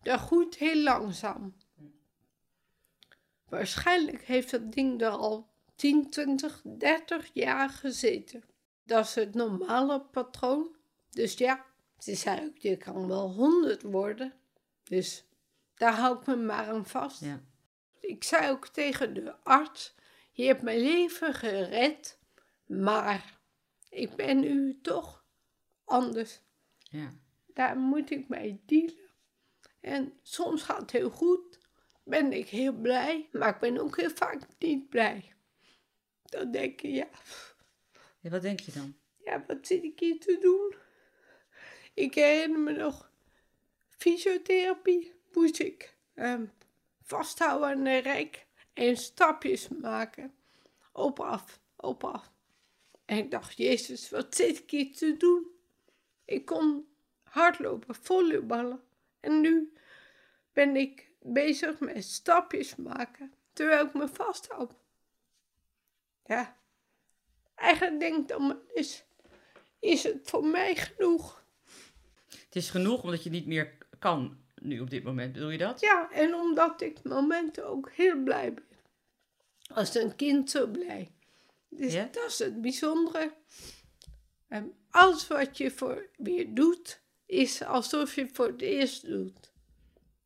Dat 0.02 0.20
groeit 0.20 0.56
heel 0.56 0.84
langzaam. 0.84 1.56
Waarschijnlijk 3.54 4.24
heeft 4.24 4.52
dat 4.52 4.72
ding 4.72 5.02
er 5.02 5.10
al 5.10 5.50
10, 5.76 6.10
20, 6.10 6.62
30 6.64 7.30
jaar 7.34 7.70
gezeten. 7.70 8.44
Dat 8.84 9.06
is 9.06 9.16
het 9.16 9.34
normale 9.34 10.02
patroon. 10.02 10.76
Dus 11.10 11.34
ja, 11.34 11.66
ze 12.00 12.16
zei 12.16 12.46
ook, 12.46 12.58
je 12.58 12.78
kan 12.78 13.08
wel 13.08 13.32
100 13.32 13.82
worden. 13.82 14.34
Dus 14.84 15.26
daar 15.76 15.94
hou 15.94 16.20
ik 16.20 16.26
me 16.26 16.36
maar 16.36 16.68
aan 16.68 16.86
vast. 16.86 17.20
Ja. 17.20 17.44
Ik 18.00 18.24
zei 18.24 18.52
ook 18.52 18.68
tegen 18.68 19.14
de 19.14 19.36
arts, 19.44 19.96
je 20.32 20.44
hebt 20.44 20.62
mijn 20.62 20.80
leven 20.80 21.34
gered, 21.34 22.20
maar 22.66 23.40
ik 23.90 24.16
ben 24.16 24.40
nu 24.40 24.80
toch 24.82 25.26
anders. 25.84 26.42
Ja. 26.78 27.14
Daar 27.54 27.78
moet 27.78 28.12
ik 28.12 28.30
mee 28.30 28.62
dealen. 28.66 29.10
En 29.80 30.14
soms 30.22 30.62
gaat 30.62 30.82
het 30.82 30.92
heel 30.92 31.10
goed, 31.10 31.60
ben 32.04 32.34
ik 32.34 32.50
heel 32.50 32.74
blij, 32.74 33.30
maar 33.32 33.50
ik 33.50 33.60
ben 33.60 33.78
ook 33.78 33.98
heel 33.98 34.10
vaak 34.10 34.42
niet 34.60 34.90
blij. 34.90 35.34
Dan 36.26 36.52
denk 36.52 36.80
je, 36.80 36.92
ja, 36.92 37.08
ja, 38.20 38.30
wat 38.30 38.42
denk 38.42 38.60
je 38.60 38.72
dan? 38.72 38.96
Ja, 39.24 39.44
wat 39.48 39.68
zit 39.68 39.84
ik 39.84 40.00
hier 40.00 40.20
te 40.20 40.38
doen? 40.42 40.76
Ik 41.94 42.14
herinner 42.14 42.60
me 42.60 42.72
nog, 42.72 43.12
fysiotherapie 43.90 45.14
moest 45.34 45.60
ik 45.60 45.96
um, 46.16 46.52
vasthouden 47.02 47.70
aan 47.70 47.84
de 47.84 47.98
rek 47.98 48.46
en 48.74 48.98
stapjes 48.98 49.68
maken. 49.68 50.34
Op 50.92 51.20
af, 51.20 51.60
op 51.76 52.04
af. 52.04 52.32
En 53.06 53.18
ik 53.18 53.32
dacht, 53.32 53.58
Jezus, 53.58 54.10
wat 54.10 54.36
zit 54.36 54.58
ik 54.58 54.70
hier 54.70 54.96
te 54.96 55.18
doen? 55.18 55.48
Ik 56.26 56.46
kon 56.46 56.88
hardlopen, 57.24 57.96
volleyballen. 57.96 58.84
En 59.20 59.42
nu 59.42 59.74
ben 60.54 60.76
ik 60.76 61.12
bezig 61.24 61.80
met 61.80 62.04
stapjes 62.04 62.76
maken, 62.76 63.34
terwijl 63.54 63.86
ik 63.86 63.94
me 63.94 64.08
vasthoud. 64.08 64.74
Ja, 66.26 66.58
eigenlijk 67.56 68.00
denk 68.00 68.18
ik 68.18 68.28
dan 68.28 68.60
is, 68.74 69.04
is 69.80 70.04
het 70.04 70.20
voor 70.24 70.46
mij 70.46 70.76
genoeg. 70.76 71.46
Het 72.30 72.56
is 72.56 72.70
genoeg 72.70 73.04
omdat 73.04 73.24
je 73.24 73.30
niet 73.30 73.48
meer 73.48 73.78
kan 74.00 74.38
nu 74.56 74.80
op 74.80 74.90
dit 74.90 75.04
moment, 75.04 75.34
bedoel 75.34 75.50
je 75.50 75.58
dat? 75.58 75.80
Ja, 75.80 76.12
en 76.12 76.34
omdat 76.34 76.82
ik 76.82 77.04
momenten 77.04 77.68
ook 77.68 77.92
heel 77.92 78.24
blij 78.24 78.54
ben. 78.54 78.68
Als 79.74 79.96
een 79.96 80.16
kind 80.16 80.50
zo 80.50 80.68
blij. 80.68 81.12
Dus 81.70 81.94
dat 81.94 82.26
is 82.28 82.40
het 82.40 82.62
bijzondere. 82.62 83.34
En 84.48 84.74
alles 84.90 85.28
wat 85.28 85.58
je 85.58 85.72
voor 85.72 86.10
weer 86.18 86.54
doet, 86.54 87.02
is 87.26 87.64
alsof 87.64 88.16
je 88.16 88.22
het 88.22 88.32
voor 88.36 88.48
het 88.48 88.62
eerst 88.62 89.08
doet. 89.08 89.53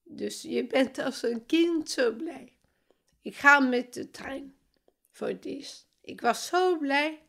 Dus 0.08 0.41
je 0.41 0.67
bent 0.67 1.00
als 1.00 1.24
een 1.24 1.46
kind 1.46 1.89
zo 1.89 2.15
blij. 2.15 2.58
Ik 3.22 3.36
ga 3.36 3.60
met 3.60 3.93
de 3.93 4.12
trein 4.12 4.56
voor 5.12 5.28
het 5.28 5.46
eerst. 5.46 5.88
Ik 6.02 6.22
was 6.22 6.48
zo 6.48 6.78
blij. 6.78 7.22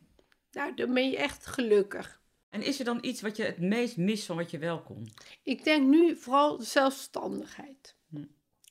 Nou, 0.51 0.73
dan 0.73 0.93
ben 0.93 1.09
je 1.09 1.17
echt 1.17 1.45
gelukkig. 1.45 2.21
En 2.49 2.61
is 2.61 2.79
er 2.79 2.85
dan 2.85 2.97
iets 3.01 3.21
wat 3.21 3.37
je 3.37 3.43
het 3.43 3.59
meest 3.59 3.97
mist 3.97 4.25
van 4.25 4.35
wat 4.35 4.51
je 4.51 4.57
wel 4.57 4.81
kon? 4.81 5.13
Ik 5.43 5.63
denk 5.63 5.87
nu 5.87 6.15
vooral 6.15 6.61
zelfstandigheid. 6.61 7.95
Hm. 8.09 8.23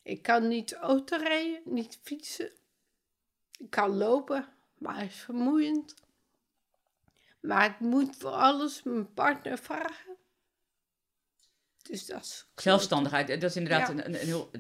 Ik 0.03 0.23
kan 0.23 0.49
niet 0.49 0.75
auto 0.75 1.17
rijden, 1.17 1.61
niet 1.65 1.99
fietsen. 2.03 2.51
Ik 3.59 3.71
kan 3.71 3.97
lopen, 3.97 4.49
maar 4.79 5.01
het 5.01 5.11
is 5.11 5.21
vermoeiend. 5.21 5.95
Maar 7.41 7.71
ik 7.71 7.81
moet 7.81 8.17
voor 8.17 8.31
alles 8.31 8.83
mijn 8.83 9.15
partner 9.15 9.59
vragen. 9.59 10.17
Dus 11.89 12.07
dat. 12.07 12.47
Zelfstandigheid, 12.55 13.29
dat 13.29 13.43
is 13.43 13.57
inderdaad 13.57 13.89
een, 13.89 14.05
een, 14.05 14.15
heel... 14.15 14.51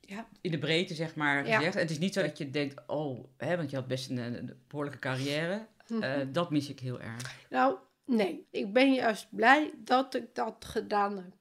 Ja. 0.00 0.28
In 0.40 0.50
de 0.50 0.58
breedte, 0.58 0.94
zeg 0.94 1.14
maar, 1.14 1.44
gezegd. 1.44 1.74
Het 1.74 1.90
is 1.90 1.98
niet 1.98 2.14
zo 2.14 2.22
dat 2.22 2.38
je 2.38 2.50
denkt, 2.50 2.82
oh, 2.86 3.24
hè, 3.36 3.56
want 3.56 3.70
je 3.70 3.76
had 3.76 3.86
best 3.86 4.10
een, 4.10 4.18
een 4.18 4.62
behoorlijke 4.68 4.98
carrière. 4.98 5.66
Mhm. 5.88 6.02
Eh, 6.02 6.26
dat 6.32 6.50
mis 6.50 6.68
ik 6.68 6.80
heel 6.80 7.00
erg. 7.00 7.46
Nou, 7.50 7.76
nee. 8.04 8.46
Ik 8.50 8.72
ben 8.72 8.94
juist 8.94 9.26
blij 9.30 9.72
dat 9.76 10.14
ik 10.14 10.34
dat 10.34 10.64
gedaan 10.64 11.16
heb. 11.16 11.32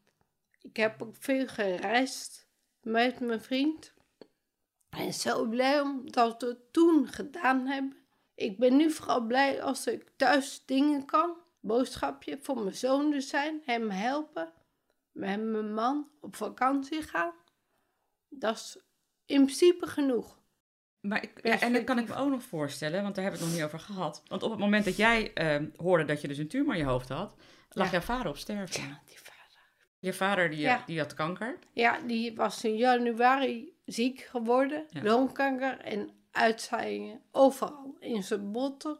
Ik 0.61 0.77
heb 0.77 1.01
ook 1.01 1.15
veel 1.19 1.47
gereisd 1.47 2.47
met 2.81 3.19
mijn 3.19 3.41
vriend. 3.41 3.93
En 4.89 5.13
zo 5.13 5.45
blij 5.45 5.81
omdat 5.81 6.41
we 6.41 6.47
het 6.47 6.73
toen 6.73 7.07
gedaan 7.07 7.67
hebben. 7.67 7.97
Ik 8.35 8.57
ben 8.57 8.75
nu 8.75 8.91
vooral 8.91 9.21
blij 9.21 9.61
als 9.61 9.87
ik 9.87 10.11
thuis 10.15 10.63
dingen 10.65 11.05
kan. 11.05 11.37
Boodschapje 11.59 12.39
voor 12.41 12.59
mijn 12.59 12.75
zoon 12.75 13.21
zijn, 13.21 13.61
hem 13.65 13.89
helpen. 13.89 14.51
Met 15.13 15.43
mijn 15.43 15.73
man 15.73 16.07
op 16.19 16.35
vakantie 16.35 17.01
gaan. 17.01 17.33
Dat 18.29 18.55
is 18.55 18.77
in 19.25 19.43
principe 19.43 19.87
genoeg. 19.87 20.41
Maar 20.99 21.23
ik, 21.23 21.39
ja, 21.43 21.59
en 21.59 21.73
dat 21.73 21.83
kan 21.83 21.99
ik 21.99 22.07
me 22.07 22.15
ook 22.15 22.29
nog 22.29 22.43
voorstellen, 22.43 23.01
want 23.03 23.15
daar 23.15 23.23
hebben 23.23 23.41
we 23.41 23.47
het 23.47 23.55
nog 23.55 23.63
niet 23.63 23.73
over 23.73 23.85
gehad. 23.93 24.23
Want 24.27 24.43
op 24.43 24.51
het 24.51 24.59
moment 24.59 24.85
dat 24.85 24.95
jij 24.95 25.31
uh, 25.61 25.69
hoorde 25.75 26.05
dat 26.05 26.21
je 26.21 26.27
dus 26.27 26.37
een 26.37 26.47
tumor 26.47 26.73
in 26.73 26.79
je 26.79 26.85
hoofd 26.85 27.09
had, 27.09 27.35
lag 27.69 27.91
jouw 27.91 28.01
vader 28.01 28.27
op 28.27 28.37
sterven. 28.37 28.81
Ja, 28.81 29.01
die 29.05 29.19
vader. 29.19 29.61
Je 29.99 30.13
vader 30.13 30.49
die, 30.49 30.69
die 30.85 30.99
had 30.99 31.13
kanker? 31.13 31.59
Ja, 31.71 31.99
die 31.99 32.35
was 32.35 32.63
in 32.63 32.75
januari 32.75 33.73
ziek 33.85 34.21
geworden, 34.21 34.85
longkanker 34.91 35.79
en 35.79 36.09
uitzaaiingen 36.31 37.21
overal 37.31 37.95
in 37.99 38.23
zijn 38.23 38.51
botten. 38.51 38.99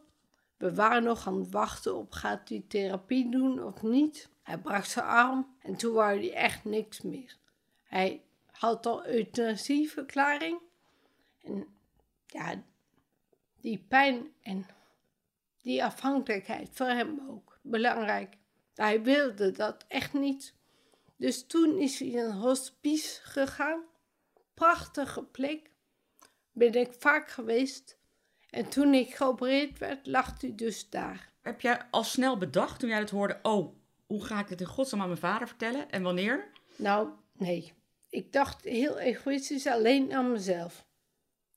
We 0.56 0.74
waren 0.74 1.02
nog 1.02 1.26
aan 1.26 1.40
het 1.40 1.50
wachten 1.50 1.96
op 1.96 2.12
gaat 2.12 2.48
hij 2.48 2.64
therapie 2.68 3.30
doen 3.30 3.62
of 3.62 3.82
niet. 3.82 4.28
Hij 4.44 4.58
brak 4.58 4.84
zijn 4.84 5.04
arm 5.04 5.56
en 5.60 5.76
toen 5.76 5.94
wou 5.94 6.18
hij 6.18 6.32
echt 6.34 6.64
niks 6.64 7.00
meer. 7.00 7.36
Hij 7.82 8.22
had 8.50 8.86
al 8.86 9.06
euthanasieverklaring. 9.06 10.58
En 11.42 11.66
ja, 12.26 12.62
die 13.60 13.84
pijn 13.88 14.32
en 14.42 14.66
die 15.62 15.84
afhankelijkheid 15.84 16.68
voor 16.72 16.86
hem 16.86 17.20
ook 17.28 17.58
belangrijk. 17.62 18.36
Hij 18.74 19.02
wilde 19.02 19.50
dat 19.50 19.84
echt 19.88 20.12
niet. 20.12 20.54
Dus 21.16 21.46
toen 21.46 21.78
is 21.78 21.98
hij 21.98 22.08
in 22.08 22.18
een 22.18 22.32
hospice 22.32 23.20
gegaan. 23.22 23.82
Prachtige 24.54 25.22
plek. 25.22 25.70
Ben 26.52 26.74
ik 26.74 26.94
vaak 26.98 27.30
geweest. 27.30 27.98
En 28.50 28.68
toen 28.68 28.94
ik 28.94 29.14
geopereerd 29.14 29.78
werd, 29.78 30.06
lag 30.06 30.40
hij 30.40 30.54
dus 30.54 30.90
daar. 30.90 31.32
Heb 31.40 31.60
jij 31.60 31.82
al 31.90 32.04
snel 32.04 32.38
bedacht 32.38 32.80
toen 32.80 32.88
jij 32.88 32.98
het 32.98 33.10
hoorde? 33.10 33.38
Oh, 33.42 33.76
hoe 34.06 34.24
ga 34.24 34.40
ik 34.40 34.48
het 34.48 34.60
in 34.60 34.66
godsnaam 34.66 35.00
aan 35.00 35.06
mijn 35.06 35.20
vader 35.20 35.48
vertellen 35.48 35.90
en 35.90 36.02
wanneer? 36.02 36.50
Nou, 36.76 37.08
nee. 37.32 37.72
Ik 38.08 38.32
dacht 38.32 38.64
heel 38.64 38.98
egoïstisch 38.98 39.66
alleen 39.66 40.12
aan 40.12 40.32
mezelf. 40.32 40.86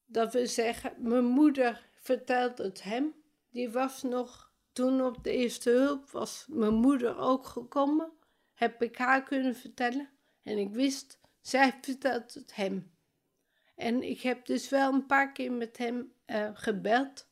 Dat 0.05 0.33
we 0.33 0.45
zeggen, 0.45 0.93
mijn 0.97 1.25
moeder 1.25 1.89
vertelt 1.95 2.57
het 2.57 2.83
hem. 2.83 3.13
Die 3.49 3.69
was 3.69 4.03
nog, 4.03 4.51
toen 4.71 5.01
op 5.01 5.23
de 5.23 5.31
eerste 5.31 5.69
hulp 5.69 6.09
was 6.09 6.45
mijn 6.49 6.73
moeder 6.73 7.17
ook 7.17 7.45
gekomen. 7.45 8.11
Heb 8.53 8.81
ik 8.81 8.97
haar 8.97 9.23
kunnen 9.23 9.55
vertellen. 9.55 10.09
En 10.43 10.57
ik 10.57 10.73
wist, 10.73 11.19
zij 11.41 11.73
vertelt 11.81 12.33
het 12.33 12.55
hem. 12.55 12.91
En 13.75 14.03
ik 14.03 14.21
heb 14.21 14.45
dus 14.45 14.69
wel 14.69 14.93
een 14.93 15.05
paar 15.05 15.31
keer 15.31 15.51
met 15.51 15.77
hem 15.77 16.13
uh, 16.27 16.49
gebeld. 16.53 17.27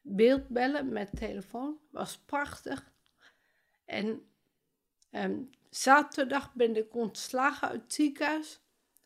Beeldbellen 0.00 0.92
met 0.92 1.16
telefoon. 1.16 1.78
Was 1.90 2.18
prachtig. 2.18 2.92
En 3.84 4.22
um, 5.10 5.50
zaterdag 5.70 6.52
ben 6.54 6.76
ik 6.76 6.94
ontslagen 6.94 7.68
uit 7.68 7.82
het 7.82 7.94
ziekenhuis. 7.94 8.60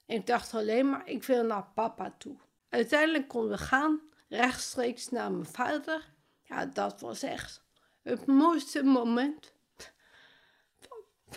En 0.07 0.17
ik 0.17 0.27
dacht 0.27 0.55
alleen 0.55 0.91
maar, 0.91 1.09
ik 1.09 1.25
wil 1.25 1.45
naar 1.45 1.71
papa 1.75 2.15
toe. 2.19 2.37
Uiteindelijk 2.69 3.29
konden 3.29 3.51
we 3.51 3.65
gaan, 3.65 4.01
rechtstreeks 4.29 5.09
naar 5.09 5.33
mijn 5.33 5.47
vader. 5.47 6.13
Ja, 6.43 6.67
dat 6.67 7.01
was 7.01 7.23
echt 7.23 7.63
het 8.03 8.27
mooiste 8.27 8.83
moment. 8.83 9.53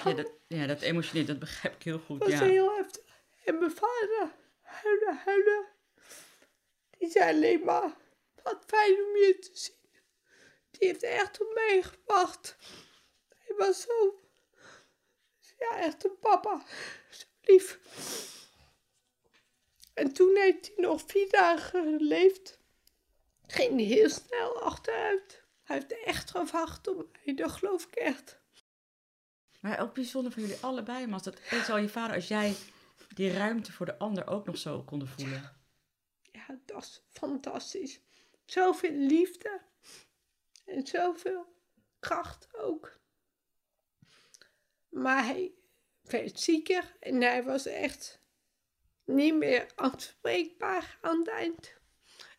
ja, 0.03 0.13
dat, 0.13 0.31
ja, 0.47 0.67
dat 0.67 0.81
emotioneel, 0.81 1.25
dat 1.25 1.39
begrijp 1.39 1.75
ik 1.75 1.83
heel 1.83 1.99
goed. 1.99 2.19
Dat 2.19 2.29
was 2.29 2.39
heel 2.39 2.75
heftig. 2.75 3.03
En 3.45 3.59
mijn 3.59 3.71
vader, 3.71 4.31
huilen, 4.61 5.17
huilen. 5.25 5.65
Die 6.97 7.09
zei 7.09 7.35
alleen 7.35 7.63
maar, 7.63 7.95
wat 8.43 8.63
fijn 8.67 8.93
om 8.93 9.15
je 9.15 9.37
te 9.39 9.49
zien. 9.53 9.73
Die 10.71 10.87
heeft 10.87 11.03
echt 11.03 11.41
op 11.41 11.53
mij 11.53 11.83
gewacht. 11.83 12.57
Hij 13.37 13.55
was 13.57 13.81
zo 13.81 14.24
ja, 15.57 15.77
echt 15.77 16.05
een 16.05 16.19
papa. 16.19 16.63
Zo 17.09 17.25
lief. 17.41 17.79
En 19.93 20.13
toen 20.13 20.35
heeft 20.35 20.67
hij 20.67 20.85
nog 20.85 21.03
vier 21.07 21.29
dagen 21.29 21.97
geleefd. 21.97 22.59
Ging 23.47 23.75
hij 23.75 23.85
heel 23.85 24.09
snel 24.09 24.61
achteruit. 24.61 25.43
Hij 25.63 25.75
heeft 25.75 26.03
echt 26.03 26.31
gewacht 26.31 26.87
op 26.87 27.17
mij, 27.25 27.35
dat 27.35 27.51
geloof 27.51 27.85
ik 27.85 27.95
echt. 27.95 28.39
Maar 29.59 29.79
ook 29.79 29.93
bijzonder 29.93 30.31
voor 30.31 30.41
jullie 30.41 30.57
allebei, 30.61 31.07
maar 31.07 31.21
dat 31.21 31.39
is 31.51 31.69
al 31.69 31.77
je 31.77 31.89
vader, 31.89 32.15
als 32.15 32.27
jij 32.27 32.55
die 33.13 33.33
ruimte 33.33 33.71
voor 33.71 33.85
de 33.85 33.97
ander 33.97 34.27
ook 34.27 34.45
nog 34.45 34.57
zo 34.57 34.83
konden 34.83 35.07
voelen. 35.07 35.55
Ja, 36.31 36.59
dat 36.65 36.83
is 36.83 37.03
fantastisch. 37.09 37.99
Zoveel 38.45 38.91
liefde 38.91 39.61
en 40.65 40.87
zoveel 40.87 41.45
kracht 41.99 42.47
ook. 42.53 42.99
Maar 44.95 45.25
hij 45.25 45.51
werd 46.01 46.39
zieker 46.39 46.95
en 46.99 47.21
hij 47.21 47.43
was 47.43 47.65
echt 47.65 48.21
niet 49.03 49.35
meer 49.35 49.71
aanspreekbaar 49.75 50.97
aan 51.01 51.17
het 51.17 51.27
eind. 51.27 51.73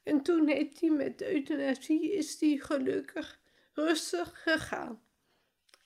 En 0.03 0.23
toen 0.23 0.49
heeft 0.49 0.81
hij 0.81 0.91
met 0.91 1.23
euthanasie, 1.23 2.13
is 2.13 2.41
hij 2.41 2.57
gelukkig 2.57 3.41
rustig 3.73 4.43
gegaan. 4.43 5.03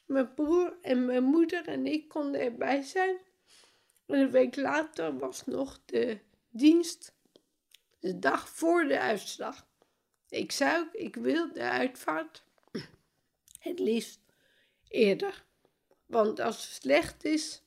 Mijn 0.04 0.34
broer 0.34 0.78
en 0.82 1.04
mijn 1.04 1.24
moeder 1.24 1.68
en 1.68 1.86
ik 1.86 2.08
konden 2.08 2.40
erbij 2.40 2.82
zijn. 2.82 3.16
En 4.06 4.18
een 4.18 4.30
week 4.30 4.56
later 4.56 5.18
was 5.18 5.46
nog 5.46 5.80
de 5.84 6.18
dienst, 6.48 7.14
de 7.98 8.18
dag 8.18 8.48
voor 8.48 8.84
de 8.84 8.98
uitslag. 8.98 9.66
Ik 10.28 10.58
ook, 10.62 10.92
ik 10.92 11.16
wil 11.16 11.52
de 11.52 11.62
uitvaart 11.62 12.44
het 13.58 13.78
liefst 13.78 14.20
eerder. 14.88 15.48
Want 16.10 16.40
als 16.40 16.56
het 16.56 16.82
slecht 16.82 17.24
is, 17.24 17.62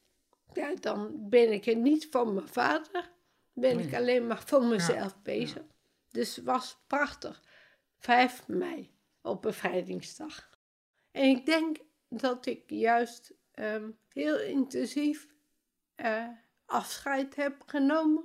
ja, 0.53 0.75
dan 0.75 1.29
ben 1.29 1.51
ik 1.51 1.65
er 1.65 1.75
niet 1.75 2.08
van 2.12 2.34
mijn 2.34 2.47
vader. 2.47 3.12
Ben 3.53 3.79
ik 3.79 3.93
alleen 3.93 4.27
maar 4.27 4.43
voor 4.45 4.63
mezelf 4.63 5.21
bezig. 5.21 5.63
Dus 6.10 6.36
het 6.36 6.45
was 6.45 6.77
prachtig. 6.88 7.41
5 7.99 8.47
mei 8.47 8.91
op 9.21 9.41
bevrijdingsdag. 9.41 10.49
En 11.12 11.23
ik 11.23 11.45
denk 11.45 11.77
dat 12.10 12.45
ik 12.45 12.69
juist 12.69 13.34
ehm, 13.51 13.89
heel 14.08 14.39
intensief 14.39 15.27
uh, 15.95 16.27
afscheid 16.65 17.36
heb 17.36 17.63
genomen. 17.65 18.23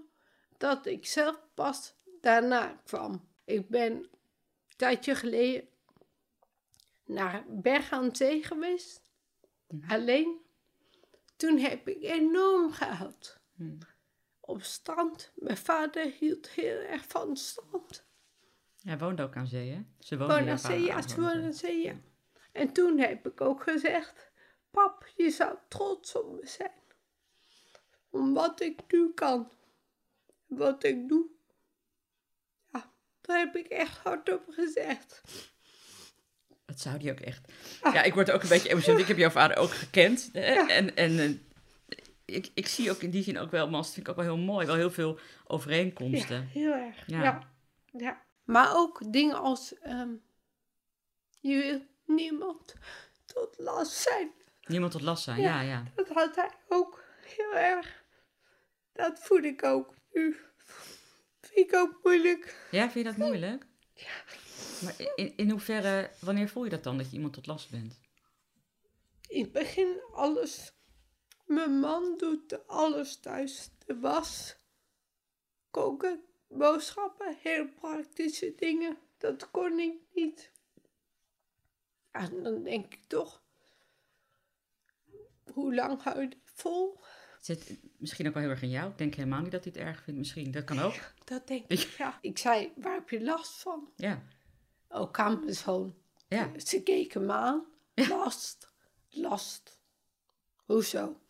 Dat 0.56 0.86
ik 0.86 1.06
zelf 1.06 1.40
pas 1.54 1.94
daarna 2.20 2.80
kwam. 2.84 3.28
Ik 3.44 3.68
ben 3.68 3.92
een 3.92 4.08
tijdje 4.76 5.14
geleden 5.14 5.68
naar 7.04 7.44
Berg 7.48 7.92
aan 7.92 8.16
Zee 8.16 8.42
geweest. 8.42 9.07
Mhm. 9.68 9.90
Alleen. 9.92 10.40
Toen 11.36 11.58
heb 11.58 11.88
ik 11.88 12.02
enorm 12.02 12.72
gehuild. 12.72 13.40
Mhm. 13.54 13.78
Op 14.40 14.62
strand. 14.62 15.32
Mijn 15.34 15.56
vader 15.56 16.12
hield 16.18 16.48
heel 16.48 16.78
erg 16.78 17.04
van 17.06 17.36
strand. 17.36 18.06
Hij 18.82 18.98
woonde 18.98 19.22
ook 19.22 19.36
aan 19.36 19.46
zee, 19.46 19.70
hè? 19.70 19.84
Ze 19.98 20.18
woonde 20.18 20.50
aan 20.50 20.58
zee, 20.58 20.82
ja. 20.82 21.02
Ze 21.02 21.20
woonde 21.20 21.42
aan 21.42 21.52
zee, 21.52 21.82
ja. 21.82 21.94
En 22.52 22.72
toen 22.72 22.98
heb 22.98 23.26
ik 23.26 23.40
ook 23.40 23.62
gezegd... 23.62 24.30
Pap, 24.70 25.06
je 25.16 25.30
zou 25.30 25.56
trots 25.68 26.14
op 26.14 26.40
me 26.40 26.46
zijn. 26.46 26.82
Om 28.10 28.34
wat 28.34 28.60
ik 28.60 28.80
nu 28.88 29.12
kan. 29.12 29.50
Wat 30.46 30.84
ik 30.84 31.08
doe. 31.08 31.26
Ja, 32.72 32.92
daar 33.20 33.38
heb 33.38 33.56
ik 33.56 33.66
echt 33.66 33.98
hardop 33.98 34.44
gezegd. 34.48 35.22
Dat 36.78 36.86
zou 36.86 36.98
die 36.98 37.10
ook 37.10 37.20
echt. 37.20 37.52
Ah. 37.80 37.94
Ja, 37.94 38.02
ik 38.02 38.14
word 38.14 38.30
ook 38.30 38.42
een 38.42 38.48
beetje 38.48 38.68
emotioneel. 38.68 39.00
Ik 39.00 39.06
heb 39.08 39.16
jouw 39.16 39.30
vader 39.30 39.56
ook 39.56 39.70
gekend. 39.70 40.28
Hè? 40.32 40.54
En, 40.54 40.96
en 40.96 41.18
eh, 41.18 41.30
ik, 42.24 42.50
ik 42.54 42.66
zie 42.66 42.90
ook 42.90 43.02
in 43.02 43.10
die 43.10 43.22
zin 43.22 43.38
ook 43.38 43.50
wel, 43.50 43.68
maar 43.68 43.80
dat 43.80 43.92
vind 43.92 44.06
ik 44.06 44.08
ook 44.08 44.16
wel 44.16 44.34
heel 44.34 44.44
mooi, 44.44 44.66
wel 44.66 44.74
heel 44.74 44.90
veel 44.90 45.18
overeenkomsten. 45.46 46.36
Ja, 46.36 46.60
heel 46.60 46.72
erg. 46.72 47.02
Ja. 47.06 47.42
ja. 47.92 48.22
Maar 48.44 48.76
ook 48.76 49.12
dingen 49.12 49.40
als 49.40 49.74
um, 49.86 50.22
je 51.40 51.56
wil 51.56 51.82
niemand 52.16 52.74
tot 53.26 53.54
last 53.58 53.92
zijn. 53.92 54.30
Niemand 54.62 54.92
tot 54.92 55.02
last 55.02 55.22
zijn, 55.22 55.40
ja, 55.40 55.60
ja. 55.60 55.84
Dat 55.94 56.08
had 56.08 56.36
hij 56.36 56.50
ook 56.68 57.04
heel 57.36 57.56
erg. 57.56 58.04
Dat 58.92 59.18
voel 59.22 59.42
ik 59.42 59.64
ook 59.64 59.94
nu. 60.12 60.36
Vind 61.40 61.68
ik 61.68 61.74
ook 61.74 62.00
moeilijk. 62.02 62.68
Ja, 62.70 62.90
vind 62.90 63.06
je 63.06 63.12
dat 63.12 63.16
moeilijk? 63.16 63.66
Ja. 63.94 64.46
Maar 64.82 64.94
in, 65.16 65.36
in 65.36 65.50
hoeverre, 65.50 66.10
wanneer 66.20 66.48
voel 66.48 66.64
je 66.64 66.70
dat 66.70 66.82
dan, 66.82 66.96
dat 66.98 67.10
je 67.10 67.16
iemand 67.16 67.32
tot 67.32 67.46
last 67.46 67.70
bent? 67.70 68.00
In 69.28 69.42
het 69.42 69.52
begin 69.52 70.00
alles. 70.12 70.72
Mijn 71.46 71.78
man 71.80 72.14
doet 72.16 72.66
alles 72.66 73.16
thuis. 73.16 73.70
De 73.86 73.98
was, 73.98 74.56
koken, 75.70 76.24
boodschappen, 76.48 77.36
heel 77.42 77.68
praktische 77.68 78.54
dingen. 78.56 78.98
Dat 79.18 79.50
kon 79.50 79.78
ik 79.78 79.94
niet. 80.14 80.50
En 82.10 82.42
dan 82.42 82.62
denk 82.62 82.94
ik 82.94 83.04
toch, 83.06 83.42
hoe 85.52 85.74
lang 85.74 86.02
hou 86.02 86.20
je 86.20 86.28
vol? 86.44 87.00
Zit 87.40 87.78
misschien 87.96 88.26
ook 88.26 88.34
wel 88.34 88.42
heel 88.42 88.52
erg 88.52 88.62
in 88.62 88.70
jou. 88.70 88.90
Ik 88.90 88.98
denk 88.98 89.14
helemaal 89.14 89.42
niet 89.42 89.52
dat 89.52 89.64
hij 89.64 89.72
het 89.76 89.82
erg 89.82 90.02
vindt. 90.02 90.18
Misschien, 90.18 90.50
dat 90.50 90.64
kan 90.64 90.78
ook. 90.78 90.94
dat 91.24 91.46
denk 91.46 91.64
ik, 91.68 91.78
ja. 91.78 92.18
Ik 92.20 92.38
zei, 92.38 92.72
waar 92.76 92.94
heb 92.94 93.10
je 93.10 93.22
last 93.22 93.60
van? 93.60 93.92
Ja. 93.96 94.22
Ook 94.88 95.18
aan 95.18 95.40
mijn 95.40 95.54
zoon. 95.54 95.94
Ja. 96.28 96.50
Ze 96.58 96.82
keken 96.82 97.26
me 97.26 97.32
aan. 97.32 97.64
Last, 97.94 98.72
last. 99.08 99.80
Hoezo? 100.64 101.20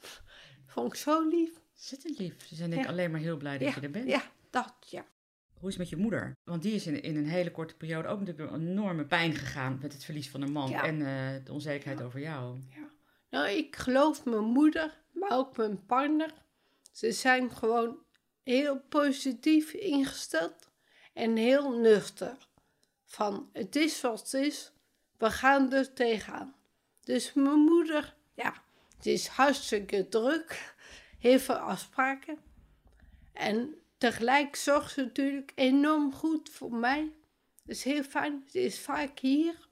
Vond 0.67 0.93
ik 0.93 0.99
zo 0.99 1.29
lief. 1.29 1.61
Zit 1.75 2.19
lief. 2.19 2.47
Ze 2.47 2.55
zijn 2.55 2.71
denk 2.71 2.83
ik 2.83 2.89
alleen 2.89 3.11
maar 3.11 3.21
heel 3.21 3.37
blij 3.37 3.59
dat 3.59 3.75
je 3.75 3.81
er 3.81 3.91
bent. 3.91 4.09
Ja, 4.09 4.23
dat, 4.51 4.75
ja. 4.81 5.07
Hoe 5.53 5.69
is 5.69 5.75
het 5.75 5.79
met 5.79 5.89
je 5.89 5.97
moeder? 5.97 6.37
Want 6.45 6.63
die 6.63 6.75
is 6.75 6.87
in, 6.87 7.03
in 7.03 7.17
een 7.17 7.29
hele 7.29 7.51
korte 7.51 7.77
periode 7.77 8.09
ook 8.09 8.21
natuurlijk 8.21 8.53
een 8.53 8.69
enorme 8.69 9.05
pijn 9.05 9.35
gegaan 9.35 9.79
met 9.83 9.93
het 9.93 10.05
verlies 10.05 10.31
van 10.31 10.43
een 10.43 10.53
man 10.53 10.73
en 10.73 11.01
uh, 11.01 11.45
de 11.45 11.53
onzekerheid 11.53 12.03
over 12.03 12.21
jou. 12.21 12.59
Ja. 12.71 12.89
Nou, 13.31 13.49
ik 13.49 13.77
geloof 13.77 14.25
mijn 14.25 14.45
moeder, 14.45 15.03
maar 15.13 15.39
ook 15.39 15.57
mijn 15.57 15.87
partner. 15.87 16.33
Ze 16.93 17.13
zijn 17.13 17.51
gewoon 17.51 17.99
heel 18.43 18.81
positief 18.81 19.73
ingesteld 19.73 20.71
en 21.13 21.37
heel 21.37 21.79
nuchter. 21.79 22.48
Van 23.09 23.51
het 23.53 23.77
is 23.77 24.01
wat 24.01 24.21
het 24.21 24.35
is, 24.35 24.73
we 25.17 25.31
gaan 25.31 25.73
er 25.73 25.93
tegenaan. 25.93 26.55
Dus 27.01 27.33
mijn 27.33 27.59
moeder, 27.59 28.17
ja, 28.35 28.63
het 28.97 29.07
is 29.07 29.27
hartstikke 29.27 30.09
druk, 30.09 30.75
heel 31.19 31.39
veel 31.39 31.55
afspraken. 31.55 32.39
En 33.33 33.75
tegelijk 33.99 34.57
zorgt 34.57 34.93
ze 34.93 35.03
natuurlijk 35.03 35.53
enorm 35.55 36.13
goed 36.13 36.51
voor 36.51 36.75
mij. 36.75 37.13
Dat 37.65 37.77
is 37.77 37.85
heel 37.85 38.03
fijn. 38.03 38.45
Ze 38.51 38.61
is 38.61 38.81
vaak 38.81 39.19
hier, 39.19 39.69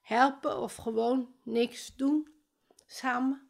helpen 0.00 0.58
of 0.58 0.76
gewoon 0.76 1.34
niks 1.42 1.96
doen 1.96 2.28
samen. 2.86 3.48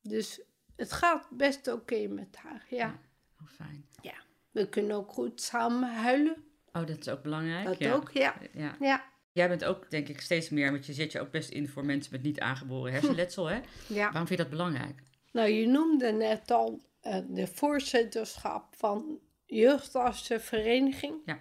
Dus 0.00 0.40
het 0.76 0.92
gaat 0.92 1.28
best 1.30 1.68
oké 1.68 2.06
met 2.06 2.36
haar, 2.36 2.66
ja. 2.68 2.76
ja. 2.76 3.00
Oh, 3.40 3.48
fijn. 3.48 3.88
Ja, 4.00 4.14
we 4.50 4.68
kunnen 4.68 4.96
ook 4.96 5.12
goed 5.12 5.40
samen 5.40 5.94
huilen. 5.94 6.53
Oh, 6.76 6.86
dat 6.86 6.98
is 6.98 7.08
ook 7.08 7.22
belangrijk. 7.22 7.78
Dat 7.80 7.92
ook, 7.92 8.10
ja. 8.10 8.34
ja. 8.52 8.76
ja. 8.80 9.04
Jij 9.32 9.48
bent 9.48 9.64
ook, 9.64 9.90
denk 9.90 10.08
ik, 10.08 10.20
steeds 10.20 10.48
meer, 10.48 10.70
want 10.70 10.86
je 10.86 10.92
zet 10.92 11.12
je 11.12 11.20
ook 11.20 11.30
best 11.30 11.50
in 11.50 11.68
voor 11.68 11.84
mensen 11.84 12.12
met 12.12 12.22
niet 12.22 12.40
aangeboren 12.40 12.92
hersenletsel, 12.94 13.46
hè? 13.46 13.60
Ja. 13.86 14.10
Waarom 14.10 14.26
vind 14.26 14.28
je 14.28 14.36
dat 14.36 14.48
belangrijk? 14.48 15.02
Nou, 15.32 15.48
je 15.48 15.66
noemde 15.66 16.12
net 16.12 16.50
al 16.50 16.80
uh, 17.02 17.18
de 17.28 17.46
voorzitterschap 17.46 18.74
van 18.76 19.18
jeugdartsenvereniging. 19.44 21.14
Ja. 21.24 21.40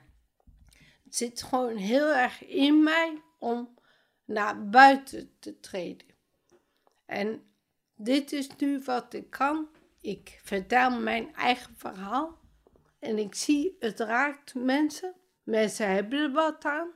Het 1.03 1.15
zit 1.15 1.43
gewoon 1.43 1.77
heel 1.77 2.13
erg 2.13 2.45
in 2.45 2.83
mij 2.83 3.21
om 3.39 3.77
naar 4.25 4.69
buiten 4.69 5.31
te 5.39 5.59
treden. 5.59 6.07
En 7.05 7.43
dit 7.95 8.31
is 8.31 8.49
nu 8.57 8.81
wat 8.85 9.13
ik 9.13 9.29
kan. 9.29 9.67
Ik 10.01 10.39
vertel 10.43 10.99
mijn 10.99 11.35
eigen 11.35 11.75
verhaal. 11.77 12.37
En 12.99 13.17
ik 13.17 13.35
zie, 13.35 13.75
het 13.79 13.99
raakt 13.99 14.55
mensen. 14.55 15.13
Mensen 15.43 15.89
hebben 15.89 16.19
er 16.19 16.31
wat 16.31 16.65
aan. 16.65 16.91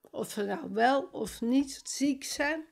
Of 0.00 0.30
ze 0.30 0.44
nou 0.44 0.72
wel 0.72 1.02
of 1.02 1.40
niet 1.40 1.80
ziek 1.84 2.24
zijn. 2.24 2.64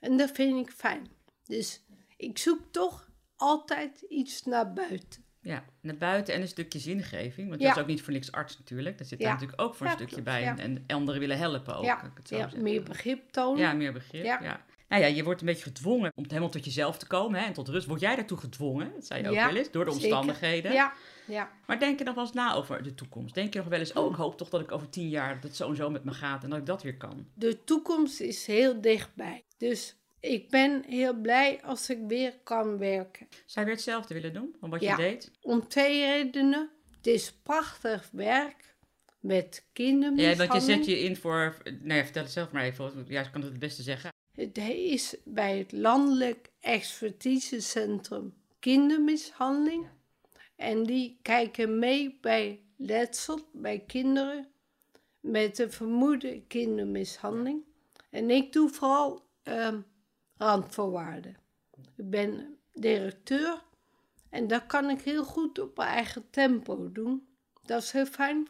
En 0.00 0.16
dat 0.16 0.30
vind 0.30 0.66
ik 0.66 0.72
fijn. 0.72 1.08
Dus 1.44 1.84
ik 2.16 2.38
zoek 2.38 2.60
toch 2.70 3.10
altijd 3.36 4.00
iets 4.00 4.44
naar 4.44 4.72
buiten. 4.72 5.24
Ja, 5.42 5.64
naar 5.80 5.96
buiten 5.96 6.34
en 6.34 6.40
een 6.40 6.48
stukje 6.48 6.78
zingeving. 6.78 7.48
Want 7.48 7.60
dat 7.60 7.76
is 7.76 7.82
ook 7.82 7.88
niet 7.88 8.02
voor 8.02 8.12
niks 8.12 8.32
arts 8.32 8.58
natuurlijk. 8.58 8.98
Daar 8.98 9.06
zit 9.06 9.20
daar 9.20 9.32
natuurlijk 9.32 9.62
ook 9.62 9.74
voor 9.74 9.86
een 9.86 9.92
stukje 9.92 10.22
bij. 10.22 10.44
En, 10.44 10.58
en, 10.58 10.84
anderen 10.86 11.20
willen 11.20 11.38
helpen 11.38 11.76
ook. 11.76 11.84
Ja, 11.84 12.12
ja 12.22 12.50
meer 12.56 12.82
begrip 12.82 13.30
tonen. 13.30 13.60
Ja, 13.60 13.72
meer 13.72 13.92
begrip. 13.92 14.24
Ja. 14.24 14.64
Nou 14.88 15.02
ja, 15.02 15.08
je 15.08 15.24
wordt 15.24 15.40
een 15.40 15.46
beetje 15.46 15.62
gedwongen 15.62 16.12
om 16.14 16.24
helemaal 16.28 16.48
tot 16.48 16.64
jezelf 16.64 16.98
te 16.98 17.06
komen 17.06 17.40
hè, 17.40 17.46
en 17.46 17.52
tot 17.52 17.68
rust. 17.68 17.86
Word 17.86 18.00
jij 18.00 18.16
daartoe 18.16 18.38
gedwongen? 18.38 18.92
Dat 18.94 19.06
zei 19.06 19.22
je 19.22 19.28
ook 19.28 19.34
wel 19.34 19.56
eens, 19.56 19.70
door 19.70 19.84
de 19.84 19.90
omstandigheden. 19.90 20.72
Ja, 20.72 20.92
ja. 21.30 21.50
Maar 21.66 21.78
denk 21.78 21.98
je 21.98 22.04
nog 22.04 22.14
wel 22.14 22.24
eens 22.24 22.32
na 22.32 22.54
over 22.54 22.82
de 22.82 22.94
toekomst? 22.94 23.34
Denk 23.34 23.52
je 23.52 23.58
nog 23.58 23.68
wel 23.68 23.78
eens, 23.78 23.92
oh, 23.92 24.10
ik 24.10 24.16
hoop 24.16 24.36
toch 24.36 24.48
dat 24.48 24.60
ik 24.60 24.72
over 24.72 24.90
tien 24.90 25.08
jaar 25.08 25.34
dat 25.34 25.42
het 25.42 25.56
zo 25.56 25.68
en 25.68 25.76
zo 25.76 25.90
met 25.90 26.04
me 26.04 26.12
gaat 26.12 26.44
en 26.44 26.50
dat 26.50 26.58
ik 26.58 26.66
dat 26.66 26.82
weer 26.82 26.96
kan? 26.96 27.26
De 27.34 27.64
toekomst 27.64 28.20
is 28.20 28.46
heel 28.46 28.80
dichtbij. 28.80 29.44
Dus 29.58 29.96
ik 30.20 30.50
ben 30.50 30.84
heel 30.86 31.14
blij 31.14 31.62
als 31.62 31.90
ik 31.90 31.98
weer 32.08 32.34
kan 32.42 32.78
werken. 32.78 33.26
Zou 33.30 33.44
je 33.46 33.64
weer 33.64 33.74
hetzelfde 33.74 34.14
willen 34.14 34.32
doen 34.32 34.56
van 34.60 34.70
wat 34.70 34.80
je 34.80 34.96
deed? 34.96 35.30
om 35.42 35.68
twee 35.68 36.04
redenen. 36.04 36.70
Het 36.96 37.06
is 37.06 37.32
prachtig 37.32 38.08
werk 38.12 38.74
met 39.20 39.66
kindermishandeling. 39.72 40.38
Ja, 40.40 40.48
want 40.48 40.66
je 40.66 40.72
zet 40.72 40.86
je 40.86 40.98
in 40.98 41.16
voor... 41.16 41.56
Nou 41.64 41.94
ja, 41.94 42.04
vertel 42.04 42.22
het 42.22 42.32
zelf 42.32 42.50
maar 42.52 42.62
even. 42.62 43.04
Ja, 43.08 43.20
ik 43.20 43.32
kan 43.32 43.40
het 43.40 43.50
het 43.50 43.60
beste 43.60 43.82
zeggen. 43.82 44.10
Het 44.34 44.58
is 44.58 45.16
bij 45.24 45.58
het 45.58 45.72
Landelijk 45.72 46.50
Expertisecentrum 46.60 48.34
Kindermishandeling. 48.58 49.86
En 50.60 50.82
die 50.82 51.18
kijken 51.22 51.78
mee 51.78 52.18
bij 52.20 52.60
letsel 52.76 53.40
bij 53.52 53.84
kinderen 53.86 54.48
met 55.20 55.58
een 55.58 55.72
vermoede 55.72 56.42
kindermishandeling. 56.46 57.64
En 58.10 58.30
ik 58.30 58.52
doe 58.52 58.68
vooral 58.68 59.28
um, 59.42 59.84
randvoorwaarden. 60.36 61.36
Ik 61.96 62.10
ben 62.10 62.58
directeur 62.72 63.62
en 64.30 64.46
dat 64.46 64.66
kan 64.66 64.90
ik 64.90 65.00
heel 65.00 65.24
goed 65.24 65.58
op 65.58 65.76
mijn 65.76 65.88
eigen 65.88 66.30
tempo 66.30 66.92
doen. 66.92 67.28
Dat 67.62 67.82
is 67.82 67.90
heel 67.90 68.06
fijn. 68.06 68.48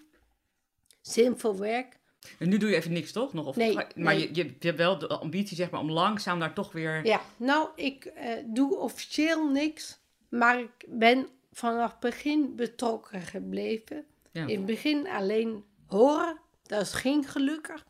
Zinvol 1.01 1.57
werk. 1.57 1.99
En 2.39 2.49
nu 2.49 2.59
doe 2.59 2.71
je 2.71 2.77
even 2.77 2.93
niks, 2.93 3.13
toch? 3.13 3.33
Nog, 3.33 3.47
of, 3.47 3.57
nee, 3.57 3.79
maar 3.95 4.19
Je, 4.19 4.35
je, 4.35 4.55
hebt 4.59 4.77
wel 4.77 4.99
de 4.99 5.09
ambitie 5.09 5.57
zeg 5.57 5.71
maar, 5.71 5.81
om 5.81 5.91
langzaam 5.91 6.39
daar 6.39 6.55
toch 6.55 6.73
weer... 6.73 7.07
Ja, 7.07 7.21
nou, 7.37 7.69
ik 7.75 8.13
uh, 8.17 8.33
doe 8.47 8.77
officieel 8.77 9.49
niks. 9.49 9.99
Maar 10.29 10.61
ik 10.61 10.85
ben 10.89 11.29
vanaf 11.61 11.99
begin 11.99 12.57
betrokken 12.57 13.21
gebleven. 13.21 14.05
In 14.33 14.49
het 14.49 14.67
begin 14.67 15.09
alleen 15.09 15.65
horen. 15.87 16.39
Dat 16.63 16.93
ging 16.93 17.33
gelukkig. 17.33 17.85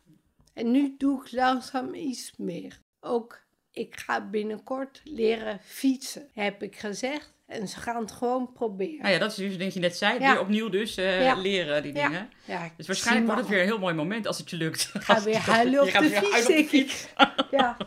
En 0.53 0.71
nu 0.71 0.95
doe 0.97 1.21
ik 1.21 1.31
langzaam 1.31 1.93
iets 1.93 2.33
meer. 2.37 2.79
Ook, 2.99 3.41
ik 3.71 3.95
ga 3.95 4.29
binnenkort 4.29 5.01
leren 5.03 5.59
fietsen, 5.63 6.29
heb 6.33 6.63
ik 6.63 6.75
gezegd. 6.75 7.33
En 7.45 7.67
ze 7.67 7.79
gaan 7.79 8.01
het 8.01 8.11
gewoon 8.11 8.51
proberen. 8.51 9.01
Nou 9.01 9.13
ja, 9.13 9.19
dat 9.19 9.31
is 9.31 9.35
dus 9.37 9.57
wat 9.57 9.73
je 9.73 9.79
net 9.79 9.97
zei. 9.97 10.19
Weer 10.19 10.39
opnieuw 10.39 10.69
dus 10.69 10.97
uh, 10.97 11.37
leren 11.37 11.83
die 11.83 11.93
dingen. 11.93 12.29
dus 12.77 12.87
waarschijnlijk 12.87 13.25
wordt 13.25 13.41
het 13.41 13.49
weer 13.49 13.59
een 13.59 13.65
heel 13.65 13.79
mooi 13.79 13.93
moment 13.93 14.27
als 14.27 14.37
het 14.37 14.49
je 14.49 14.55
lukt. 14.55 14.91
Ga 14.93 15.23
weer 15.23 15.37
huilen 15.37 15.81
op, 15.81 15.91
de, 15.91 16.09
fiets, 16.09 16.41
op 16.41 16.47
de 16.47 16.65
fiets. 16.67 17.07
Ja. 17.51 17.77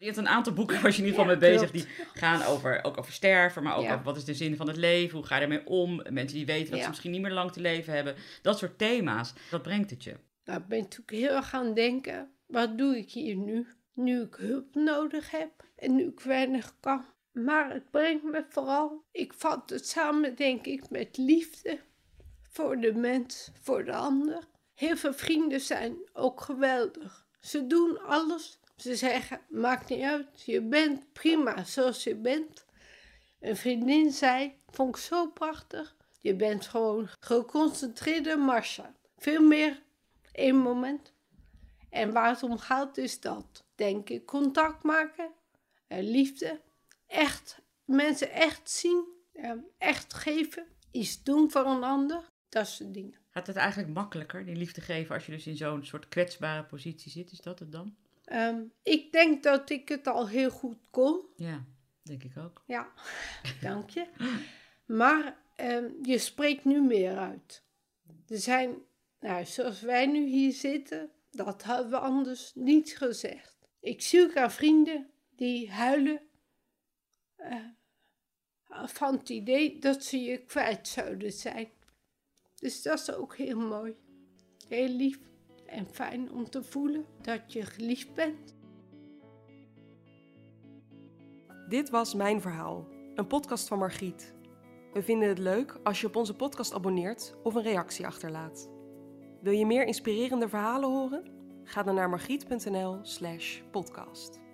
Je 0.00 0.06
hebt 0.06 0.18
een 0.18 0.28
aantal 0.28 0.52
boeken 0.52 0.82
waar 0.82 0.90
je 0.90 0.98
in 0.98 1.04
ieder 1.04 1.20
geval 1.20 1.36
mee 1.36 1.50
bezig 1.50 1.70
die 1.70 1.86
gaan 2.14 2.42
over, 2.42 2.84
ook 2.84 2.98
over 2.98 3.12
sterven, 3.12 3.62
maar 3.62 3.76
ook 3.76 3.84
over 3.84 4.02
wat 4.02 4.16
is 4.16 4.24
de 4.24 4.34
zin 4.34 4.56
van 4.56 4.66
het 4.66 4.76
leven, 4.76 5.18
hoe 5.18 5.26
ga 5.26 5.36
je 5.36 5.42
ermee 5.42 5.66
om, 5.66 6.02
mensen 6.10 6.36
die 6.36 6.46
weten 6.46 6.70
dat 6.70 6.82
ze 6.82 6.88
misschien 6.88 7.10
niet 7.10 7.20
meer 7.20 7.32
lang 7.32 7.52
te 7.52 7.60
leven 7.60 7.92
hebben, 7.92 8.14
dat 8.42 8.58
soort 8.58 8.78
thema's. 8.78 9.32
Wat 9.50 9.62
brengt 9.62 9.90
het 9.90 10.04
je? 10.04 10.16
Nou, 10.44 10.60
ik 10.60 10.66
ben 10.66 10.78
natuurlijk 10.78 11.10
heel 11.10 11.36
erg 11.36 11.54
aan 11.54 11.74
denken, 11.74 12.30
wat 12.46 12.78
doe 12.78 12.98
ik 12.98 13.10
hier 13.10 13.36
nu? 13.36 13.66
Nu 13.94 14.22
ik 14.22 14.34
hulp 14.34 14.74
nodig 14.74 15.30
heb 15.30 15.50
en 15.76 15.94
nu 15.94 16.06
ik 16.06 16.20
weinig 16.20 16.74
kan. 16.80 17.04
Maar 17.32 17.72
het 17.72 17.90
brengt 17.90 18.24
me 18.24 18.44
vooral, 18.48 19.04
ik 19.12 19.32
vat 19.32 19.70
het 19.70 19.88
samen 19.88 20.36
denk 20.36 20.66
ik 20.66 20.90
met 20.90 21.16
liefde 21.16 21.78
voor 22.42 22.80
de 22.80 22.92
mens, 22.92 23.50
voor 23.62 23.84
de 23.84 23.94
ander. 23.94 24.48
Heel 24.74 24.96
veel 24.96 25.14
vrienden 25.14 25.60
zijn 25.60 25.96
ook 26.12 26.40
geweldig. 26.40 27.26
Ze 27.40 27.66
doen 27.66 28.02
alles 28.02 28.59
ze 28.80 28.96
zeggen, 28.96 29.40
maakt 29.48 29.88
niet 29.88 30.02
uit, 30.02 30.42
je 30.42 30.62
bent 30.62 31.12
prima 31.12 31.64
zoals 31.64 32.04
je 32.04 32.14
bent. 32.14 32.64
Een 33.40 33.56
vriendin 33.56 34.10
zei, 34.10 34.54
vond 34.70 34.96
ik 34.96 35.02
zo 35.02 35.30
prachtig, 35.30 35.96
je 36.20 36.34
bent 36.34 36.66
gewoon 36.66 37.08
geconcentreerde 37.20 38.36
Marsha. 38.36 38.94
Veel 39.16 39.42
meer 39.42 39.82
één 40.32 40.56
moment. 40.56 41.12
En 41.90 42.12
waar 42.12 42.28
het 42.28 42.42
om 42.42 42.58
gaat 42.58 42.96
is 42.96 43.20
dat, 43.20 43.64
denk 43.74 44.08
ik, 44.08 44.26
contact 44.26 44.82
maken, 44.82 45.30
en 45.86 46.10
liefde, 46.10 46.60
echt, 47.06 47.60
mensen 47.84 48.30
echt 48.30 48.70
zien, 48.70 49.04
echt 49.78 50.14
geven, 50.14 50.66
iets 50.90 51.22
doen 51.22 51.50
voor 51.50 51.66
een 51.66 51.84
ander, 51.84 52.28
dat 52.48 52.66
soort 52.66 52.94
dingen. 52.94 53.18
Gaat 53.30 53.46
het 53.46 53.56
eigenlijk 53.56 53.94
makkelijker, 53.94 54.44
die 54.44 54.56
liefde 54.56 54.80
geven, 54.80 55.14
als 55.14 55.26
je 55.26 55.32
dus 55.32 55.46
in 55.46 55.56
zo'n 55.56 55.84
soort 55.84 56.08
kwetsbare 56.08 56.64
positie 56.64 57.10
zit? 57.10 57.32
Is 57.32 57.40
dat 57.40 57.58
het 57.58 57.72
dan? 57.72 57.96
Ehm, 58.30 58.62
ik 58.82 59.12
denk 59.12 59.42
dat 59.42 59.70
ik 59.70 59.88
het 59.88 60.06
al 60.06 60.28
heel 60.28 60.50
goed 60.50 60.78
kon. 60.90 61.26
Ja, 61.36 61.64
denk 62.02 62.24
ik 62.24 62.36
ook. 62.36 62.62
Ja, 62.66 62.92
dank 63.60 63.90
je. 63.90 64.06
Maar 64.86 65.42
ehm, 65.56 65.88
je 66.02 66.18
spreekt 66.18 66.64
nu 66.64 66.82
meer 66.82 67.18
uit. 67.18 67.64
Er 68.28 68.38
zijn, 68.38 68.74
nou, 69.20 69.44
zoals 69.44 69.80
wij 69.80 70.06
nu 70.06 70.26
hier 70.26 70.52
zitten, 70.52 71.10
dat 71.30 71.62
hadden 71.62 71.90
we 71.90 71.98
anders 71.98 72.52
niet 72.54 72.96
gezegd. 72.96 73.56
Ik 73.80 74.02
zie 74.02 74.22
ook 74.22 74.36
aan 74.36 74.50
vrienden 74.50 75.10
die 75.36 75.70
huilen 75.70 76.20
uh, 77.38 77.64
van 78.84 79.16
het 79.16 79.28
idee 79.28 79.78
dat 79.78 80.04
ze 80.04 80.20
je 80.20 80.44
kwijt 80.44 80.88
zouden 80.88 81.32
zijn. 81.32 81.68
Dus 82.54 82.82
dat 82.82 82.98
is 82.98 83.12
ook 83.12 83.36
heel 83.36 83.58
mooi. 83.58 83.94
Heel 84.68 84.88
lief 84.88 85.18
en 85.70 85.86
fijn 85.90 86.32
om 86.32 86.50
te 86.50 86.62
voelen 86.62 87.04
dat 87.22 87.52
je 87.52 87.62
geliefd 87.62 88.14
bent. 88.14 88.58
Dit 91.68 91.90
was 91.90 92.14
Mijn 92.14 92.40
Verhaal, 92.40 92.86
een 93.14 93.26
podcast 93.26 93.68
van 93.68 93.78
Margriet. 93.78 94.34
We 94.92 95.02
vinden 95.02 95.28
het 95.28 95.38
leuk 95.38 95.78
als 95.82 96.00
je 96.00 96.06
op 96.06 96.16
onze 96.16 96.36
podcast 96.36 96.74
abonneert 96.74 97.34
of 97.42 97.54
een 97.54 97.62
reactie 97.62 98.06
achterlaat. 98.06 98.70
Wil 99.40 99.52
je 99.52 99.66
meer 99.66 99.86
inspirerende 99.86 100.48
verhalen 100.48 100.88
horen? 100.88 101.24
Ga 101.64 101.82
dan 101.82 101.94
naar 101.94 102.08
margriet.nl/podcast. 102.08 104.49